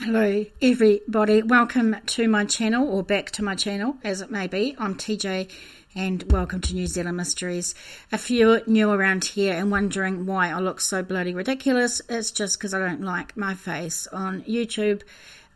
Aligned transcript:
Hello, 0.00 0.44
everybody. 0.60 1.42
Welcome 1.42 1.96
to 2.06 2.28
my 2.28 2.44
channel, 2.44 2.88
or 2.88 3.04
back 3.04 3.30
to 3.30 3.44
my 3.44 3.54
channel, 3.54 3.96
as 4.02 4.20
it 4.20 4.30
may 4.30 4.48
be. 4.48 4.74
I'm 4.76 4.96
TJ, 4.96 5.50
and 5.94 6.30
welcome 6.32 6.60
to 6.62 6.74
New 6.74 6.88
Zealand 6.88 7.16
Mysteries. 7.16 7.76
If 8.12 8.28
you're 8.28 8.60
new 8.66 8.90
around 8.90 9.24
here 9.24 9.54
and 9.54 9.70
wondering 9.70 10.26
why 10.26 10.50
I 10.50 10.58
look 10.58 10.80
so 10.80 11.04
bloody 11.04 11.32
ridiculous, 11.32 12.02
it's 12.08 12.32
just 12.32 12.58
because 12.58 12.74
I 12.74 12.80
don't 12.80 13.02
like 13.02 13.36
my 13.36 13.54
face 13.54 14.08
on 14.08 14.42
YouTube. 14.42 15.02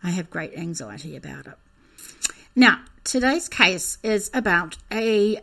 I 0.05 0.11
have 0.11 0.31
great 0.31 0.55
anxiety 0.57 1.17
about 1.17 1.49
it. 1.49 1.59
Now, 2.55 2.85
today's 3.05 3.49
case 3.49 3.99
is 4.05 4.31
about 4.33 4.79
a 4.93 5.41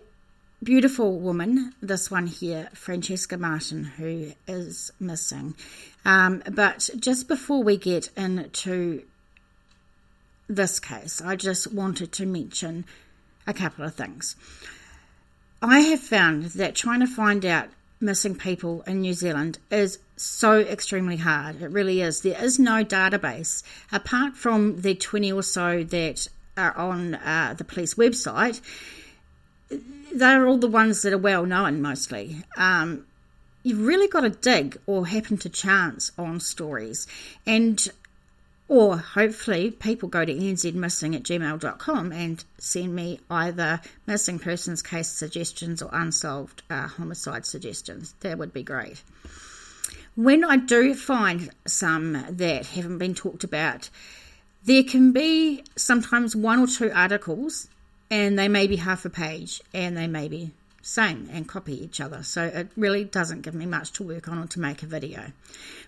beautiful 0.66 1.20
woman, 1.20 1.74
this 1.80 2.10
one 2.10 2.26
here, 2.26 2.70
Francesca 2.74 3.38
Martin, 3.38 3.84
who 3.84 4.32
is 4.48 4.92
missing. 5.00 5.56
Um, 6.04 6.42
but 6.52 6.90
just 7.00 7.28
before 7.28 7.64
we 7.64 7.78
get 7.78 8.10
into 8.18 9.04
this 10.50 10.80
case, 10.80 11.22
I 11.22 11.36
just 11.36 11.72
wanted 11.72 12.12
to 12.14 12.26
mention 12.26 12.86
a 13.46 13.54
couple 13.54 13.86
of 13.86 13.94
things. 13.94 14.36
I 15.62 15.82
have 15.82 16.00
found 16.00 16.46
that 16.46 16.76
trying 16.76 17.00
to 17.02 17.08
find 17.08 17.46
out 17.46 17.70
missing 18.02 18.36
people 18.36 18.82
in 18.88 19.02
New 19.02 19.14
Zealand 19.14 19.60
is 19.70 20.00
so 20.18 20.60
extremely 20.60 21.18
hard. 21.18 21.62
It 21.62 21.70
really 21.70 22.02
is. 22.02 22.22
There 22.22 22.44
is 22.44 22.58
no 22.58 22.84
database 22.84 23.62
apart 23.92 24.36
from 24.36 24.82
the 24.82 24.96
20 24.96 25.32
or 25.32 25.44
so 25.44 25.84
that 25.84 26.28
are 26.58 26.76
on 26.76 27.16
uh, 27.16 27.54
the 27.56 27.64
police 27.64 27.94
website. 27.94 28.62
They're 30.16 30.48
all 30.48 30.58
the 30.58 30.68
ones 30.68 31.02
that 31.02 31.12
are 31.12 31.18
well 31.18 31.46
known 31.46 31.82
mostly. 31.82 32.38
Um, 32.56 33.06
you've 33.64 33.86
really 33.86 34.08
got 34.08 34.22
to 34.22 34.30
dig 34.30 34.78
or 34.86 35.08
happen 35.08 35.38
to 35.40 35.50
chance 35.50 36.14
on 36.18 36.40
stories. 36.40 37.06
And 37.46 37.86
or 38.70 38.98
hopefully 38.98 39.72
people 39.72 40.08
go 40.08 40.24
to 40.24 40.34
nzmissing 40.34 41.16
at 41.16 41.24
gmail.com 41.24 42.12
and 42.14 42.44
send 42.58 42.96
me 42.96 43.20
either 43.30 43.82
missing 44.08 44.40
persons 44.40 44.82
case 44.82 45.10
suggestions 45.10 45.82
or 45.82 45.90
unsolved 45.92 46.64
uh, 46.70 46.88
homicide 46.88 47.46
suggestions. 47.46 48.16
That 48.22 48.38
would 48.38 48.54
be 48.54 48.64
great. 48.64 49.04
When 50.16 50.46
I 50.46 50.56
do 50.56 50.96
find 50.96 51.50
some 51.68 52.14
that 52.30 52.68
haven't 52.68 53.00
been 53.00 53.16
talked 53.16 53.44
about, 53.44 53.90
there 54.64 54.84
can 54.84 55.12
be 55.12 55.64
sometimes 55.76 56.38
one 56.38 56.60
or 56.60 56.68
two 56.68 56.90
articles 56.92 57.68
and 58.10 58.38
they 58.38 58.48
may 58.48 58.68
be 58.68 58.76
half 58.78 59.06
a 59.06 59.10
page 59.10 59.62
and 59.74 59.98
they 59.98 60.08
may 60.08 60.28
be 60.28 60.52
same 60.82 61.28
and 61.34 61.48
copy 61.48 61.84
each 61.84 62.00
other. 62.00 62.22
So 62.22 62.44
it 62.44 62.70
really 62.78 63.04
doesn't 63.04 63.42
give 63.42 63.56
me 63.56 63.66
much 63.66 63.92
to 63.94 64.04
work 64.04 64.28
on 64.28 64.38
or 64.38 64.46
to 64.48 64.60
make 64.60 64.84
a 64.84 64.86
video. 64.86 65.32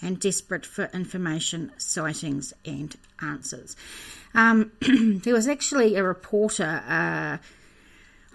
and 0.01 0.19
desperate 0.19 0.65
for 0.65 0.89
information, 0.91 1.71
sightings, 1.77 2.51
and 2.65 2.95
answers. 3.21 3.75
Um, 4.33 4.71
there 5.23 5.35
was 5.35 5.47
actually 5.47 5.95
a 5.95 6.03
reporter. 6.03 6.83
Uh, 6.87 7.37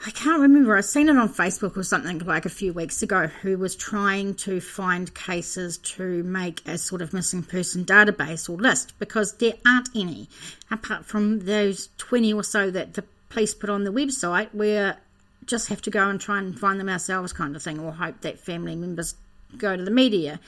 I 0.06 0.10
can't 0.10 0.40
remember. 0.40 0.78
I've 0.78 0.86
seen 0.86 1.10
it 1.10 1.18
on 1.18 1.28
Facebook 1.28 1.76
or 1.76 1.82
something 1.82 2.20
like 2.20 2.46
a 2.46 2.50
few 2.50 2.72
weeks 2.72 3.02
ago 3.02 3.26
who 3.26 3.58
was 3.58 3.76
trying 3.76 4.34
to 4.36 4.58
find 4.58 5.14
cases 5.14 5.76
to 5.76 6.22
make 6.22 6.66
a 6.66 6.78
sort 6.78 7.02
of 7.02 7.12
missing 7.12 7.42
person 7.42 7.84
database 7.84 8.48
or 8.48 8.56
list 8.56 8.98
because 8.98 9.34
there 9.34 9.52
aren't 9.66 9.90
any 9.94 10.26
apart 10.70 11.04
from 11.04 11.40
those 11.40 11.90
20 11.98 12.32
or 12.32 12.42
so 12.42 12.70
that 12.70 12.94
the 12.94 13.04
police 13.28 13.52
put 13.52 13.68
on 13.68 13.84
the 13.84 13.92
website 13.92 14.48
where 14.54 14.96
just 15.44 15.68
have 15.68 15.82
to 15.82 15.90
go 15.90 16.08
and 16.08 16.18
try 16.18 16.38
and 16.38 16.58
find 16.58 16.80
them 16.80 16.88
ourselves 16.88 17.34
kind 17.34 17.54
of 17.54 17.62
thing 17.62 17.78
or 17.78 17.92
hope 17.92 18.22
that 18.22 18.38
family 18.38 18.76
members 18.76 19.14
go 19.58 19.76
to 19.76 19.84
the 19.84 19.90
media 19.90 20.40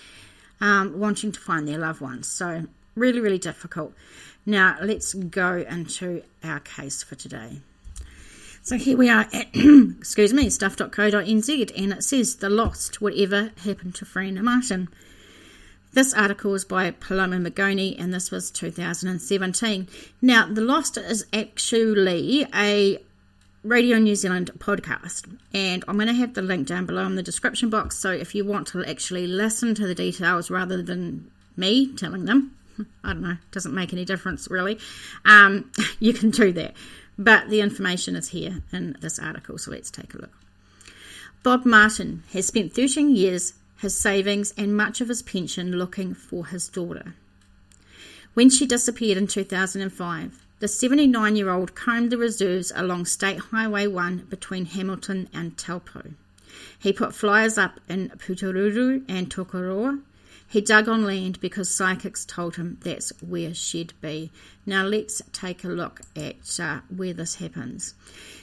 um, 0.63 0.99
wanting 0.99 1.31
to 1.31 1.41
find 1.41 1.69
their 1.69 1.79
loved 1.79 2.01
ones. 2.01 2.27
So, 2.27 2.67
really, 2.95 3.21
really 3.21 3.39
difficult. 3.39 3.93
Now, 4.47 4.79
let's 4.81 5.13
go 5.13 5.57
into 5.57 6.23
our 6.43 6.61
case 6.61 7.03
for 7.03 7.17
today. 7.17 7.61
So 8.65 8.77
here 8.77 8.97
we 8.97 9.11
are 9.11 9.27
at, 9.33 9.49
excuse 9.55 10.33
me, 10.33 10.49
stuff.co.nz, 10.49 11.73
and 11.77 11.93
it 11.93 12.05
says 12.05 12.37
The 12.37 12.49
Lost 12.49 13.01
Whatever 13.01 13.51
Happened 13.65 13.97
to 13.97 14.05
Fran 14.05 14.43
Martin. 14.45 14.89
This 15.95 16.15
article 16.15 16.55
is 16.55 16.65
by 16.65 16.93
Paloma 16.93 17.39
Migone, 17.39 18.01
and 18.01 18.15
this 18.15 18.31
was 18.31 18.53
2017. 18.53 19.89
Now, 20.23 20.47
The 20.47 20.61
Lost 20.61 20.97
is 20.97 21.27
actually 21.33 22.47
a 22.55 23.03
Radio 23.65 23.99
New 23.99 24.15
Zealand 24.15 24.53
podcast, 24.59 25.29
and 25.53 25.85
I'm 25.89 25.97
going 25.97 26.07
to 26.07 26.15
have 26.15 26.35
the 26.35 26.43
link 26.43 26.69
down 26.69 26.87
below 26.87 27.05
in 27.05 27.17
the 27.17 27.23
description 27.25 27.69
box. 27.69 27.99
So 27.99 28.13
if 28.13 28.33
you 28.33 28.45
want 28.45 28.69
to 28.69 28.85
actually 28.85 29.27
listen 29.27 29.75
to 29.75 29.89
the 29.89 29.95
details 29.97 30.53
rather 30.53 30.81
than 30.81 31.33
me 31.57 31.93
telling 31.97 32.27
them, 32.27 32.57
I 33.03 33.13
don't 33.13 33.23
know, 33.23 33.39
doesn't 33.51 33.75
make 33.75 33.93
any 33.93 34.05
difference 34.05 34.49
really, 34.49 34.79
um, 35.25 35.73
you 35.99 36.13
can 36.13 36.31
do 36.31 36.53
that. 36.53 36.77
But 37.19 37.51
the 37.51 37.61
information 37.61 38.17
is 38.17 38.29
here 38.29 38.63
in 38.73 38.97
this 39.01 39.19
article, 39.19 39.59
so 39.59 39.71
let's 39.71 39.91
take 39.91 40.15
a 40.15 40.19
look. 40.19 40.33
Bob 41.43 41.65
Martin 41.65 42.23
has 42.33 42.47
spent 42.47 42.73
13 42.73 43.15
years, 43.15 43.55
his 43.79 43.97
savings, 43.97 44.55
and 44.57 44.77
much 44.77 45.01
of 45.01 45.09
his 45.09 45.23
pension 45.23 45.73
looking 45.73 46.15
for 46.15 46.47
his 46.47 46.69
daughter. 46.69 47.15
When 48.35 48.49
she 48.49 48.65
disappeared 48.65 49.19
in 49.19 49.27
2005, 49.27 50.43
the 50.61 50.69
79 50.69 51.37
year 51.37 51.51
old 51.51 51.75
combed 51.75 52.11
the 52.11 52.17
reserves 52.17 52.73
along 52.75 53.07
State 53.07 53.39
Highway 53.39 53.89
1 53.89 54.27
between 54.31 54.67
Hamilton 54.67 55.29
and 55.35 55.59
Taupo. 55.59 56.13
He 56.79 56.93
put 56.93 57.15
flyers 57.15 57.59
up 57.59 57.81
in 57.89 58.11
Putaruru 58.11 59.05
and 59.09 59.29
Tokoroa. 59.29 60.01
He 60.53 60.61
dug 60.61 60.87
on 60.87 61.07
land 61.07 61.41
because 61.41 61.75
psychics 61.75 62.27
told 62.27 62.57
him 62.57 62.77
that's 62.83 63.11
where 63.23 63.55
she'd 63.55 63.95
be. 64.03 64.31
Now 64.67 64.85
let's 64.85 65.23
take 65.33 65.65
a 65.65 65.69
look 65.69 66.03
at 66.15 66.61
uh, 66.61 66.81
where 66.95 67.15
this 67.15 67.37
happens. 67.37 67.95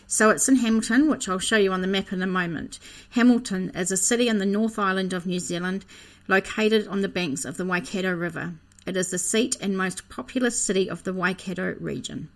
So 0.08 0.32
it's 0.32 0.50
in 0.50 0.56
Hamilton, 0.56 1.08
which 1.08 1.30
I'll 1.30 1.38
show 1.38 1.58
you 1.58 1.72
on 1.72 1.82
the 1.82 1.88
map 1.88 2.12
in 2.12 2.24
a 2.24 2.28
moment. 2.28 2.80
Hamilton 3.12 3.70
is 3.76 3.92
a 3.92 3.98
city 3.98 4.28
in 4.28 4.40
the 4.40 4.48
North 4.48 4.80
Island 4.80 5.14
of 5.14 5.28
New 5.28 5.40
Zealand, 5.40 5.86
located 6.28 6.88
on 6.88 7.02
the 7.02 7.10
banks 7.10 7.46
of 7.46 7.58
the 7.58 7.66
Waikato 7.66 8.16
River. 8.16 8.56
It 8.88 8.98
is 8.98 9.12
the 9.12 9.20
seat 9.20 9.58
and 9.62 9.78
most 9.78 10.10
populous 10.10 10.60
city 10.60 10.90
of 10.90 11.04
the 11.04 11.14
Waikato 11.14 11.76
region, 11.80 12.30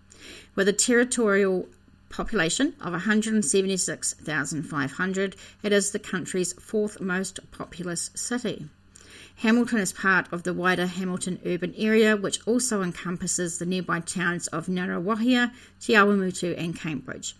with 0.54 0.68
a 0.68 0.72
territorial 0.72 1.66
population 2.10 2.74
of 2.80 2.92
176,500. 2.92 5.36
It 5.64 5.72
is 5.72 5.90
the 5.90 5.98
country's 5.98 6.52
fourth 6.52 7.00
most 7.00 7.40
populous 7.50 8.10
city. 8.14 8.68
Hamilton 9.36 9.78
is 9.78 9.92
part 9.92 10.32
of 10.32 10.44
the 10.44 10.54
wider 10.54 10.86
Hamilton 10.86 11.40
urban 11.44 11.74
area, 11.76 12.16
which 12.16 12.46
also 12.46 12.82
encompasses 12.82 13.58
the 13.58 13.66
nearby 13.66 14.00
towns 14.00 14.46
of 14.48 14.66
Ngaruawahia, 14.66 15.52
Te 15.80 15.94
Awamutu, 15.94 16.54
and 16.56 16.78
Cambridge. 16.78 17.36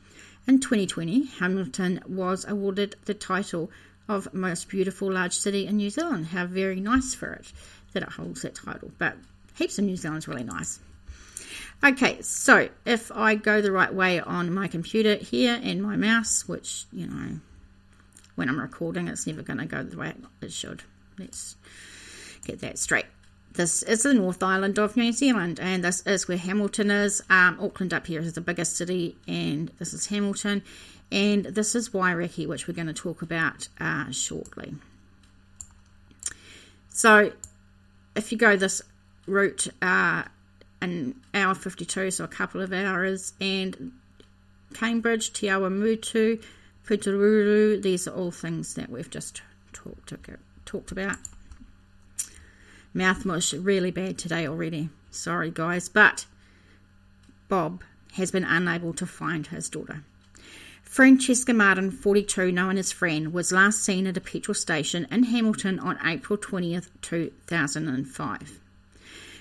In 0.46 0.60
2020, 0.60 1.26
Hamilton 1.38 2.00
was 2.06 2.44
awarded 2.44 2.96
the 3.06 3.14
title 3.14 3.70
of 4.08 4.34
Most 4.34 4.68
Beautiful 4.68 5.10
Large 5.10 5.34
City 5.34 5.66
in 5.66 5.76
New 5.76 5.88
Zealand. 5.88 6.26
How 6.26 6.46
very 6.46 6.80
nice 6.80 7.14
for 7.14 7.32
it 7.32 7.52
that 7.92 8.02
it 8.02 8.10
holds 8.10 8.42
that 8.42 8.54
title. 8.54 8.90
But 8.98 9.16
heaps 9.54 9.78
of 9.78 9.84
New 9.84 9.96
Zealand's 9.96 10.28
really 10.28 10.44
nice. 10.44 10.80
Okay, 11.82 12.20
so 12.22 12.68
if 12.84 13.12
I 13.12 13.34
go 13.34 13.60
the 13.60 13.72
right 13.72 13.92
way 13.92 14.20
on 14.20 14.52
my 14.52 14.68
computer 14.68 15.16
here 15.16 15.58
and 15.62 15.82
my 15.82 15.96
mouse, 15.96 16.46
which, 16.46 16.86
you 16.92 17.06
know, 17.06 17.40
when 18.34 18.48
I'm 18.48 18.60
recording, 18.60 19.08
it's 19.08 19.26
never 19.26 19.42
going 19.42 19.58
to 19.58 19.66
go 19.66 19.82
the 19.82 19.96
way 19.96 20.14
it 20.42 20.52
should. 20.52 20.82
Let's 21.18 21.56
get 22.44 22.60
that 22.60 22.78
straight. 22.78 23.06
This 23.54 23.84
is 23.84 24.02
the 24.02 24.12
North 24.12 24.42
Island 24.42 24.78
of 24.80 24.96
New 24.96 25.12
Zealand, 25.12 25.60
and 25.60 25.84
this 25.84 26.04
is 26.06 26.26
where 26.26 26.36
Hamilton 26.36 26.90
is. 26.90 27.22
Um, 27.30 27.58
Auckland 27.60 27.94
up 27.94 28.06
here 28.06 28.20
is 28.20 28.32
the 28.32 28.40
biggest 28.40 28.76
city, 28.76 29.16
and 29.28 29.70
this 29.78 29.94
is 29.94 30.06
Hamilton, 30.06 30.62
and 31.12 31.44
this 31.44 31.76
is 31.76 31.90
Wairakei, 31.90 32.48
which 32.48 32.66
we're 32.66 32.74
going 32.74 32.88
to 32.88 32.92
talk 32.92 33.22
about 33.22 33.68
uh, 33.80 34.10
shortly. 34.10 34.74
So, 36.88 37.32
if 38.16 38.32
you 38.32 38.38
go 38.38 38.56
this 38.56 38.82
route, 39.26 39.68
uh, 39.80 40.24
an 40.80 41.14
hour 41.32 41.54
52, 41.54 42.10
so 42.10 42.24
a 42.24 42.28
couple 42.28 42.60
of 42.60 42.72
hours, 42.72 43.34
and 43.40 43.92
Cambridge, 44.74 45.32
Te 45.32 45.46
Awamutu, 45.46 46.42
Putaruru, 46.84 47.80
these 47.80 48.08
are 48.08 48.14
all 48.14 48.32
things 48.32 48.74
that 48.74 48.90
we've 48.90 49.10
just 49.10 49.42
talked, 49.72 50.12
talked 50.64 50.92
about. 50.92 51.16
Mouth 52.92 53.24
mush 53.24 53.52
really 53.52 53.90
bad 53.90 54.18
today 54.18 54.46
already. 54.46 54.88
Sorry, 55.10 55.50
guys. 55.50 55.88
But 55.88 56.26
Bob 57.48 57.82
has 58.14 58.30
been 58.30 58.44
unable 58.44 58.92
to 58.94 59.06
find 59.06 59.46
his 59.48 59.68
daughter. 59.68 60.04
Francesca 60.82 61.52
Martin, 61.52 61.90
42, 61.90 62.52
known 62.52 62.78
as 62.78 62.92
Fran, 62.92 63.32
was 63.32 63.50
last 63.50 63.82
seen 63.82 64.06
at 64.06 64.16
a 64.16 64.20
petrol 64.20 64.54
station 64.54 65.08
in 65.10 65.24
Hamilton 65.24 65.80
on 65.80 65.98
April 66.06 66.38
20th, 66.38 66.88
2005. 67.02 68.60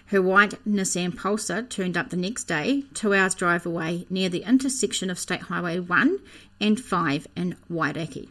Her 0.07 0.21
white 0.21 0.63
Nissan 0.67 1.13
Pulsar 1.13 1.69
turned 1.69 1.95
up 1.95 2.09
the 2.09 2.17
next 2.17 2.45
day, 2.45 2.85
two 2.95 3.13
hours 3.13 3.35
drive 3.35 3.67
away, 3.67 4.07
near 4.09 4.29
the 4.29 4.43
intersection 4.43 5.11
of 5.11 5.19
State 5.19 5.41
Highway 5.41 5.79
1 5.79 6.19
and 6.59 6.79
5 6.79 7.27
in 7.35 7.55
Wairakei. 7.71 8.29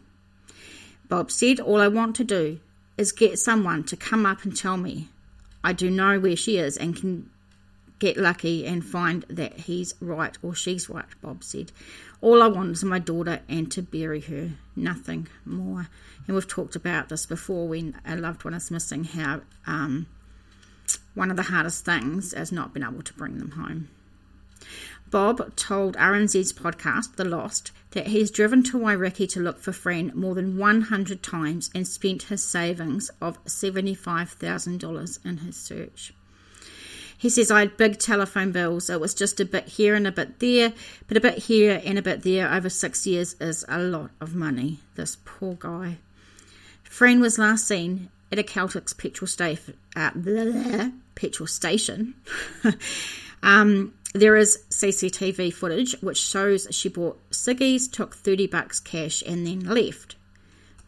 Bob 1.09 1.31
said, 1.31 1.61
All 1.61 1.81
I 1.81 1.89
want 1.89 2.17
to 2.17 2.25
do 2.25 2.59
is 2.97 3.12
get 3.12 3.39
someone 3.39 3.85
to 3.85 3.97
come 3.97 4.27
up 4.27 4.44
and 4.44 4.56
tell 4.56 4.77
me 4.77 5.09
I 5.65 5.73
do 5.73 5.91
know 5.91 6.19
where 6.19 6.37
she 6.37 6.59
is 6.59 6.77
and 6.77 6.97
can 6.97 7.31
get 7.99 8.17
lucky 8.17 8.67
and 8.67 8.85
find 8.85 9.25
that 9.29 9.61
he's 9.61 9.94
right 10.00 10.37
or 10.43 10.55
she's 10.55 10.91
right, 10.91 11.05
Bob 11.21 11.44
said. 11.44 11.71
All 12.21 12.43
I 12.43 12.49
want 12.49 12.73
is 12.73 12.83
my 12.83 12.99
daughter 12.99 13.41
and 13.49 13.71
to 13.71 13.83
bury 13.83 14.21
her, 14.23 14.50
nothing 14.75 15.29
more. 15.44 15.89
And 16.27 16.35
we've 16.35 16.49
talked 16.49 16.75
about 16.75 17.09
this 17.09 17.27
before 17.27 17.69
when 17.69 17.94
a 18.05 18.17
loved 18.17 18.44
one 18.44 18.55
is 18.55 18.73
missing, 18.73 19.05
how 19.05 19.43
um, 19.67 20.06
one 21.15 21.31
of 21.31 21.37
the 21.37 21.44
hardest 21.44 21.85
things 21.85 22.33
is 22.33 22.50
not 22.50 22.75
being 22.75 22.87
able 22.87 23.03
to 23.03 23.15
bring 23.15 23.39
them 23.39 23.53
home. 23.53 23.89
Bob 25.09 25.55
told 25.55 25.97
RNZ's 25.97 26.53
podcast, 26.53 27.15
The 27.17 27.25
Lost, 27.25 27.71
that 27.93 28.09
he's 28.09 28.31
driven 28.31 28.62
to 28.65 28.79
Wairakei 28.79 29.29
to 29.31 29.41
look 29.41 29.59
for 29.59 29.73
Fran 29.73 30.12
more 30.15 30.35
than 30.35 30.56
100 30.56 31.23
times 31.23 31.71
and 31.75 31.87
spent 31.87 32.25
his 32.25 32.44
savings 32.44 33.11
of 33.21 33.43
$75,000 33.44 35.25
in 35.25 35.37
his 35.39 35.56
search. 35.56 36.15
He 37.17 37.29
says, 37.29 37.53
I 37.53 37.61
had 37.61 37.77
big 37.77 37.99
telephone 37.99 38.50
bills. 38.50 38.91
It 38.91 39.00
was 39.00 39.15
just 39.15 39.39
a 39.39 39.44
bit 39.44 39.69
here 39.69 39.94
and 39.94 40.09
a 40.09 40.12
bit 40.12 40.41
there, 40.41 40.73
but 41.06 41.17
a 41.17 41.21
bit 41.21 41.39
here 41.39 41.81
and 41.85 41.97
a 41.97 42.03
bit 42.03 42.23
there 42.23 42.53
over 42.53 42.69
six 42.69 43.06
years 43.06 43.35
is 43.41 43.65
a 43.69 43.79
lot 43.79 44.11
of 44.21 44.35
money. 44.35 44.81
This 44.97 45.19
poor 45.25 45.55
guy. 45.55 45.99
Fran 46.83 47.21
was 47.21 47.39
last 47.39 47.69
seen 47.69 48.11
at 48.33 48.41
a 48.41 48.43
Caltex 48.43 48.97
petrol, 48.97 49.29
sta- 49.29 49.56
uh, 49.94 50.91
petrol 51.15 51.47
station. 51.47 52.15
um, 53.43 53.94
there 54.12 54.37
is 54.37 54.64
CCTV 54.70 55.53
footage 55.53 56.00
which 56.03 56.19
shows 56.19 56.69
she 56.70 56.88
bought 56.88 57.19
ciggies, 57.31 57.91
took 57.91 58.14
30 58.14 58.47
bucks 58.47 58.81
cash, 58.81 59.23
and 59.26 59.47
then 59.47 59.61
left. 59.61 60.17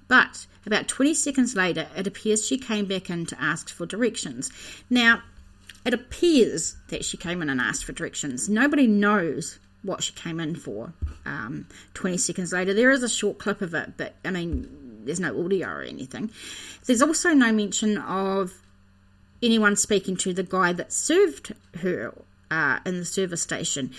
But 0.09 0.47
about 0.67 0.89
20 0.89 1.15
seconds 1.15 1.57
later, 1.57 1.89
it 1.97 2.07
appears 2.07 2.47
she 2.47 2.59
came 2.59 2.87
back 2.87 3.11
in 3.11 3.27
to 3.27 3.43
ask 3.43 3.69
for 3.71 3.87
directions. 3.87 4.51
Now, 4.91 5.23
it 5.85 5.95
appears 5.95 6.77
that 6.89 7.05
she 7.05 7.17
came 7.17 7.43
in 7.43 7.51
and 7.51 7.61
asked 7.61 7.85
for 7.85 7.93
directions. 7.93 8.49
Nobody 8.49 8.87
knows 8.87 9.59
what 9.83 10.03
she 10.03 10.13
came 10.15 10.41
in 10.41 10.55
for. 10.55 10.93
Um, 11.27 11.67
20 11.95 12.17
seconds 12.17 12.53
later, 12.53 12.73
there 12.73 12.91
is 12.91 13.03
a 13.03 13.09
short 13.09 13.39
clip 13.39 13.61
of 13.61 13.75
it, 13.75 13.95
but 13.97 14.15
I 14.25 14.31
mean, 14.31 15.03
there's 15.05 15.21
no 15.21 15.45
audio 15.45 15.69
or 15.69 15.83
anything. 15.83 16.31
There's 16.87 17.03
also 17.03 17.31
no 17.31 17.53
mention 17.53 17.99
of 17.99 18.53
anyone 19.43 19.77
speaking 19.77 20.17
to 20.17 20.33
the 20.33 20.43
guy 20.43 20.73
that 20.73 20.93
served 20.93 21.55
her 21.81 22.15
uh, 22.51 22.79
in 22.85 22.99
the 22.99 23.05
service 23.05 23.43
station 23.43 23.93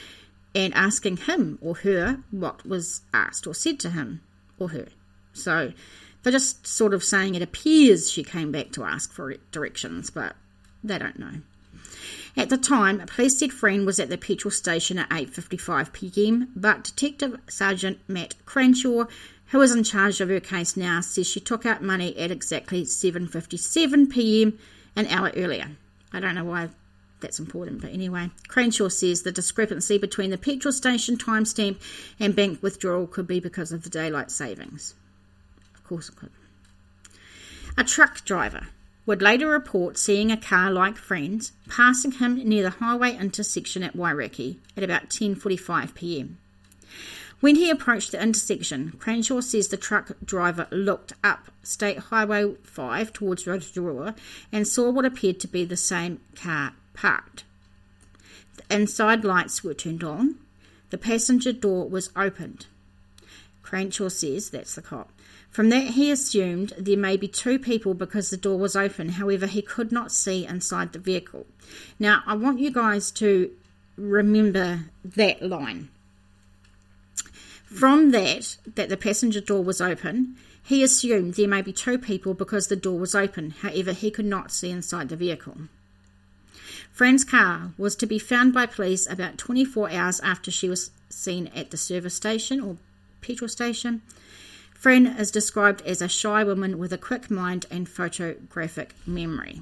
and 0.53 0.73
asking 0.73 1.17
him 1.17 1.59
or 1.61 1.75
her 1.75 2.19
what 2.31 2.65
was 2.65 3.01
asked 3.13 3.45
or 3.45 3.53
said 3.53 3.79
to 3.79 3.89
him 3.89 4.21
or 4.57 4.69
her. 4.69 4.87
So 5.33 5.73
they're 6.23 6.31
just 6.31 6.65
sort 6.65 6.93
of 6.93 7.03
saying 7.03 7.35
it 7.35 7.41
appears 7.41 8.09
she 8.09 8.23
came 8.23 8.51
back 8.51 8.71
to 8.71 8.83
ask 8.83 9.11
for 9.11 9.35
directions, 9.51 10.09
but 10.09 10.35
they 10.83 10.97
don't 10.97 11.19
know. 11.19 11.41
At 12.37 12.49
the 12.49 12.57
time, 12.57 12.99
police 13.05 13.39
said 13.39 13.53
Fran 13.53 13.85
was 13.85 13.99
at 13.99 14.09
the 14.09 14.17
petrol 14.17 14.51
station 14.51 14.97
at 14.97 15.09
8:55 15.09 15.93
p.m., 15.93 16.49
but 16.55 16.83
Detective 16.83 17.39
Sergeant 17.47 17.99
Matt 18.07 18.35
Cranshaw, 18.45 19.07
who 19.47 19.61
is 19.61 19.73
in 19.73 19.83
charge 19.83 20.19
of 20.19 20.29
her 20.29 20.39
case 20.39 20.75
now, 20.75 20.99
says 21.01 21.27
she 21.27 21.39
took 21.39 21.65
out 21.65 21.81
money 21.81 22.17
at 22.17 22.31
exactly 22.31 22.83
7:57 22.83 24.09
p.m. 24.09 24.59
an 24.95 25.07
hour 25.07 25.31
earlier. 25.35 25.71
I 26.11 26.19
don't 26.19 26.35
know 26.35 26.43
why 26.45 26.69
that's 27.19 27.39
important. 27.39 27.81
But 27.81 27.91
anyway, 27.91 28.29
Cranshaw 28.47 28.89
says 28.89 29.21
the 29.21 29.31
discrepancy 29.31 29.97
between 29.97 30.29
the 30.29 30.37
petrol 30.37 30.71
station 30.71 31.17
timestamp 31.17 31.77
and 32.19 32.35
bank 32.35 32.61
withdrawal 32.61 33.07
could 33.07 33.27
be 33.27 33.39
because 33.39 33.71
of 33.71 33.83
the 33.83 33.89
daylight 33.89 34.31
savings. 34.31 34.93
Of 35.75 35.83
course 35.83 36.09
it 36.09 36.15
could. 36.15 36.31
A 37.77 37.83
truck 37.83 38.23
driver 38.25 38.67
would 39.05 39.21
later 39.21 39.47
report 39.47 39.97
seeing 39.97 40.31
a 40.31 40.37
car 40.37 40.71
like 40.71 40.97
Fran's 40.97 41.51
passing 41.69 42.13
him 42.13 42.35
near 42.47 42.63
the 42.63 42.69
highway 42.71 43.15
intersection 43.15 43.83
at 43.83 43.95
Wairakei 43.95 44.57
at 44.75 44.83
about 44.83 45.09
10:45 45.09 45.93
p.m. 45.93 46.37
When 47.39 47.55
he 47.57 47.69
approached 47.69 48.11
the 48.11 48.21
intersection, 48.21 48.93
Cranshaw 48.97 49.43
says 49.43 49.67
the 49.67 49.77
truck 49.77 50.13
driver 50.23 50.67
looked 50.71 51.13
up 51.23 51.51
State 51.63 51.99
Highway 51.99 52.55
5 52.63 53.13
towards 53.13 53.45
Rotorua 53.45 54.15
and 54.51 54.67
saw 54.67 54.89
what 54.89 55.05
appeared 55.05 55.39
to 55.41 55.47
be 55.47 55.65
the 55.65 55.77
same 55.77 56.21
car 56.35 56.73
parked. 56.95 57.43
The 58.57 58.75
inside 58.75 59.23
lights 59.23 59.63
were 59.63 59.73
turned 59.73 60.03
on. 60.03 60.35
The 60.89 60.97
passenger 60.97 61.51
door 61.51 61.87
was 61.89 62.09
opened. 62.15 62.67
Cranshaw 63.61 64.09
says, 64.09 64.49
that's 64.49 64.75
the 64.75 64.81
cop. 64.81 65.11
From 65.49 65.69
that, 65.69 65.91
he 65.91 66.11
assumed 66.11 66.73
there 66.77 66.97
may 66.97 67.15
be 67.17 67.27
two 67.27 67.57
people 67.57 67.93
because 67.93 68.29
the 68.29 68.37
door 68.37 68.59
was 68.59 68.75
open. 68.75 69.09
However, 69.09 69.47
he 69.47 69.61
could 69.61 69.91
not 69.91 70.11
see 70.11 70.45
inside 70.45 70.91
the 70.91 70.99
vehicle. 70.99 71.45
Now, 71.97 72.23
I 72.25 72.35
want 72.35 72.59
you 72.59 72.71
guys 72.71 73.09
to 73.11 73.51
remember 73.97 74.81
that 75.03 75.41
line. 75.41 75.89
From 77.63 78.11
that, 78.11 78.57
that 78.75 78.89
the 78.89 78.97
passenger 78.97 79.41
door 79.41 79.63
was 79.63 79.79
open, 79.81 80.35
he 80.61 80.83
assumed 80.83 81.35
there 81.35 81.47
may 81.47 81.61
be 81.61 81.71
two 81.71 81.97
people 81.97 82.33
because 82.33 82.67
the 82.67 82.75
door 82.75 82.99
was 82.99 83.15
open. 83.15 83.51
However, 83.51 83.93
he 83.93 84.11
could 84.11 84.25
not 84.25 84.51
see 84.51 84.71
inside 84.71 85.09
the 85.09 85.15
vehicle. 85.15 85.57
Fran's 86.95 87.25
car 87.25 87.73
was 87.77 87.93
to 87.97 88.05
be 88.05 88.17
found 88.17 88.53
by 88.53 88.65
police 88.65 89.05
about 89.05 89.37
24 89.37 89.91
hours 89.91 90.21
after 90.21 90.49
she 90.49 90.69
was 90.69 90.91
seen 91.09 91.47
at 91.47 91.69
the 91.69 91.75
service 91.75 92.15
station 92.15 92.61
or 92.61 92.77
petrol 93.19 93.49
station. 93.49 94.01
Fran 94.73 95.05
is 95.05 95.29
described 95.29 95.81
as 95.81 96.01
a 96.01 96.07
shy 96.07 96.41
woman 96.45 96.77
with 96.77 96.93
a 96.93 96.97
quick 96.97 97.29
mind 97.29 97.65
and 97.69 97.89
photographic 97.89 98.95
memory. 99.05 99.61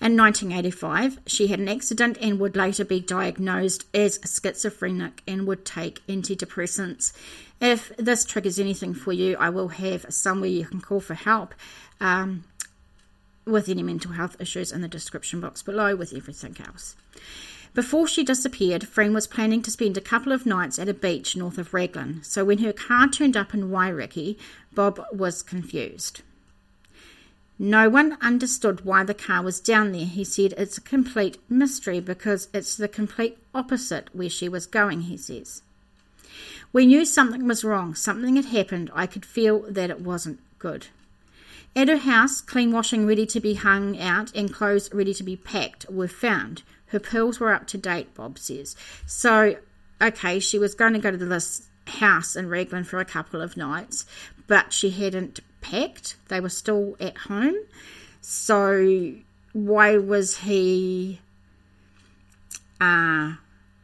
In 0.00 0.16
1985, 0.16 1.18
she 1.26 1.48
had 1.48 1.58
an 1.58 1.68
accident 1.68 2.18
and 2.20 2.38
would 2.38 2.54
later 2.54 2.84
be 2.84 3.00
diagnosed 3.00 3.84
as 3.92 4.20
schizophrenic 4.24 5.24
and 5.26 5.44
would 5.44 5.64
take 5.64 6.06
antidepressants. 6.06 7.14
If 7.60 7.96
this 7.96 8.24
triggers 8.24 8.60
anything 8.60 8.94
for 8.94 9.12
you, 9.12 9.36
I 9.40 9.50
will 9.50 9.68
have 9.68 10.06
somewhere 10.10 10.50
you 10.50 10.66
can 10.66 10.80
call 10.80 11.00
for 11.00 11.14
help 11.14 11.52
um, 12.00 12.44
with 13.46 13.68
any 13.68 13.82
mental 13.82 14.12
health 14.12 14.36
issues 14.40 14.72
in 14.72 14.82
the 14.82 14.88
description 14.88 15.40
box 15.40 15.62
below 15.62 15.94
with 15.94 16.12
everything 16.12 16.56
else. 16.66 16.96
Before 17.74 18.08
she 18.08 18.24
disappeared, 18.24 18.88
Fran 18.88 19.12
was 19.14 19.26
planning 19.26 19.62
to 19.62 19.70
spend 19.70 19.96
a 19.96 20.00
couple 20.00 20.32
of 20.32 20.46
nights 20.46 20.78
at 20.78 20.88
a 20.88 20.94
beach 20.94 21.36
north 21.36 21.58
of 21.58 21.72
Raglan, 21.72 22.24
so 22.24 22.44
when 22.44 22.58
her 22.58 22.72
car 22.72 23.08
turned 23.08 23.36
up 23.36 23.54
in 23.54 23.70
Wairakei, 23.70 24.36
Bob 24.74 25.00
was 25.12 25.42
confused. 25.42 26.22
No 27.58 27.88
one 27.88 28.18
understood 28.20 28.84
why 28.84 29.04
the 29.04 29.14
car 29.14 29.42
was 29.42 29.60
down 29.60 29.92
there. 29.92 30.04
He 30.04 30.24
said 30.24 30.54
it's 30.56 30.78
a 30.78 30.82
complete 30.82 31.38
mystery 31.48 32.00
because 32.00 32.48
it's 32.52 32.76
the 32.76 32.88
complete 32.88 33.38
opposite 33.54 34.08
where 34.12 34.28
she 34.28 34.48
was 34.48 34.66
going, 34.66 35.02
he 35.02 35.16
says. 35.16 35.62
We 36.72 36.84
knew 36.84 37.04
something 37.04 37.46
was 37.46 37.64
wrong, 37.64 37.94
something 37.94 38.36
had 38.36 38.46
happened. 38.46 38.90
I 38.94 39.06
could 39.06 39.24
feel 39.24 39.60
that 39.70 39.90
it 39.90 40.00
wasn't 40.00 40.40
good. 40.58 40.88
At 41.76 41.88
her 41.88 41.98
house, 41.98 42.40
clean 42.40 42.72
washing 42.72 43.06
ready 43.06 43.26
to 43.26 43.38
be 43.38 43.52
hung 43.52 44.00
out 44.00 44.34
and 44.34 44.52
clothes 44.52 44.92
ready 44.94 45.12
to 45.12 45.22
be 45.22 45.36
packed 45.36 45.84
were 45.90 46.08
found. 46.08 46.62
Her 46.86 46.98
pearls 46.98 47.38
were 47.38 47.52
up 47.52 47.66
to 47.68 47.78
date, 47.78 48.14
Bob 48.14 48.38
says. 48.38 48.74
So, 49.04 49.56
okay, 50.00 50.40
she 50.40 50.58
was 50.58 50.74
going 50.74 50.94
to 50.94 50.98
go 50.98 51.10
to 51.10 51.16
this 51.18 51.68
house 51.86 52.34
in 52.34 52.48
Raglan 52.48 52.84
for 52.84 52.98
a 52.98 53.04
couple 53.04 53.42
of 53.42 53.58
nights, 53.58 54.06
but 54.46 54.72
she 54.72 54.88
hadn't 54.88 55.40
packed. 55.60 56.16
They 56.28 56.40
were 56.40 56.48
still 56.48 56.96
at 56.98 57.18
home. 57.18 57.56
So 58.22 59.12
why 59.52 59.98
was 59.98 60.38
he 60.38 61.20
uh 62.80 63.32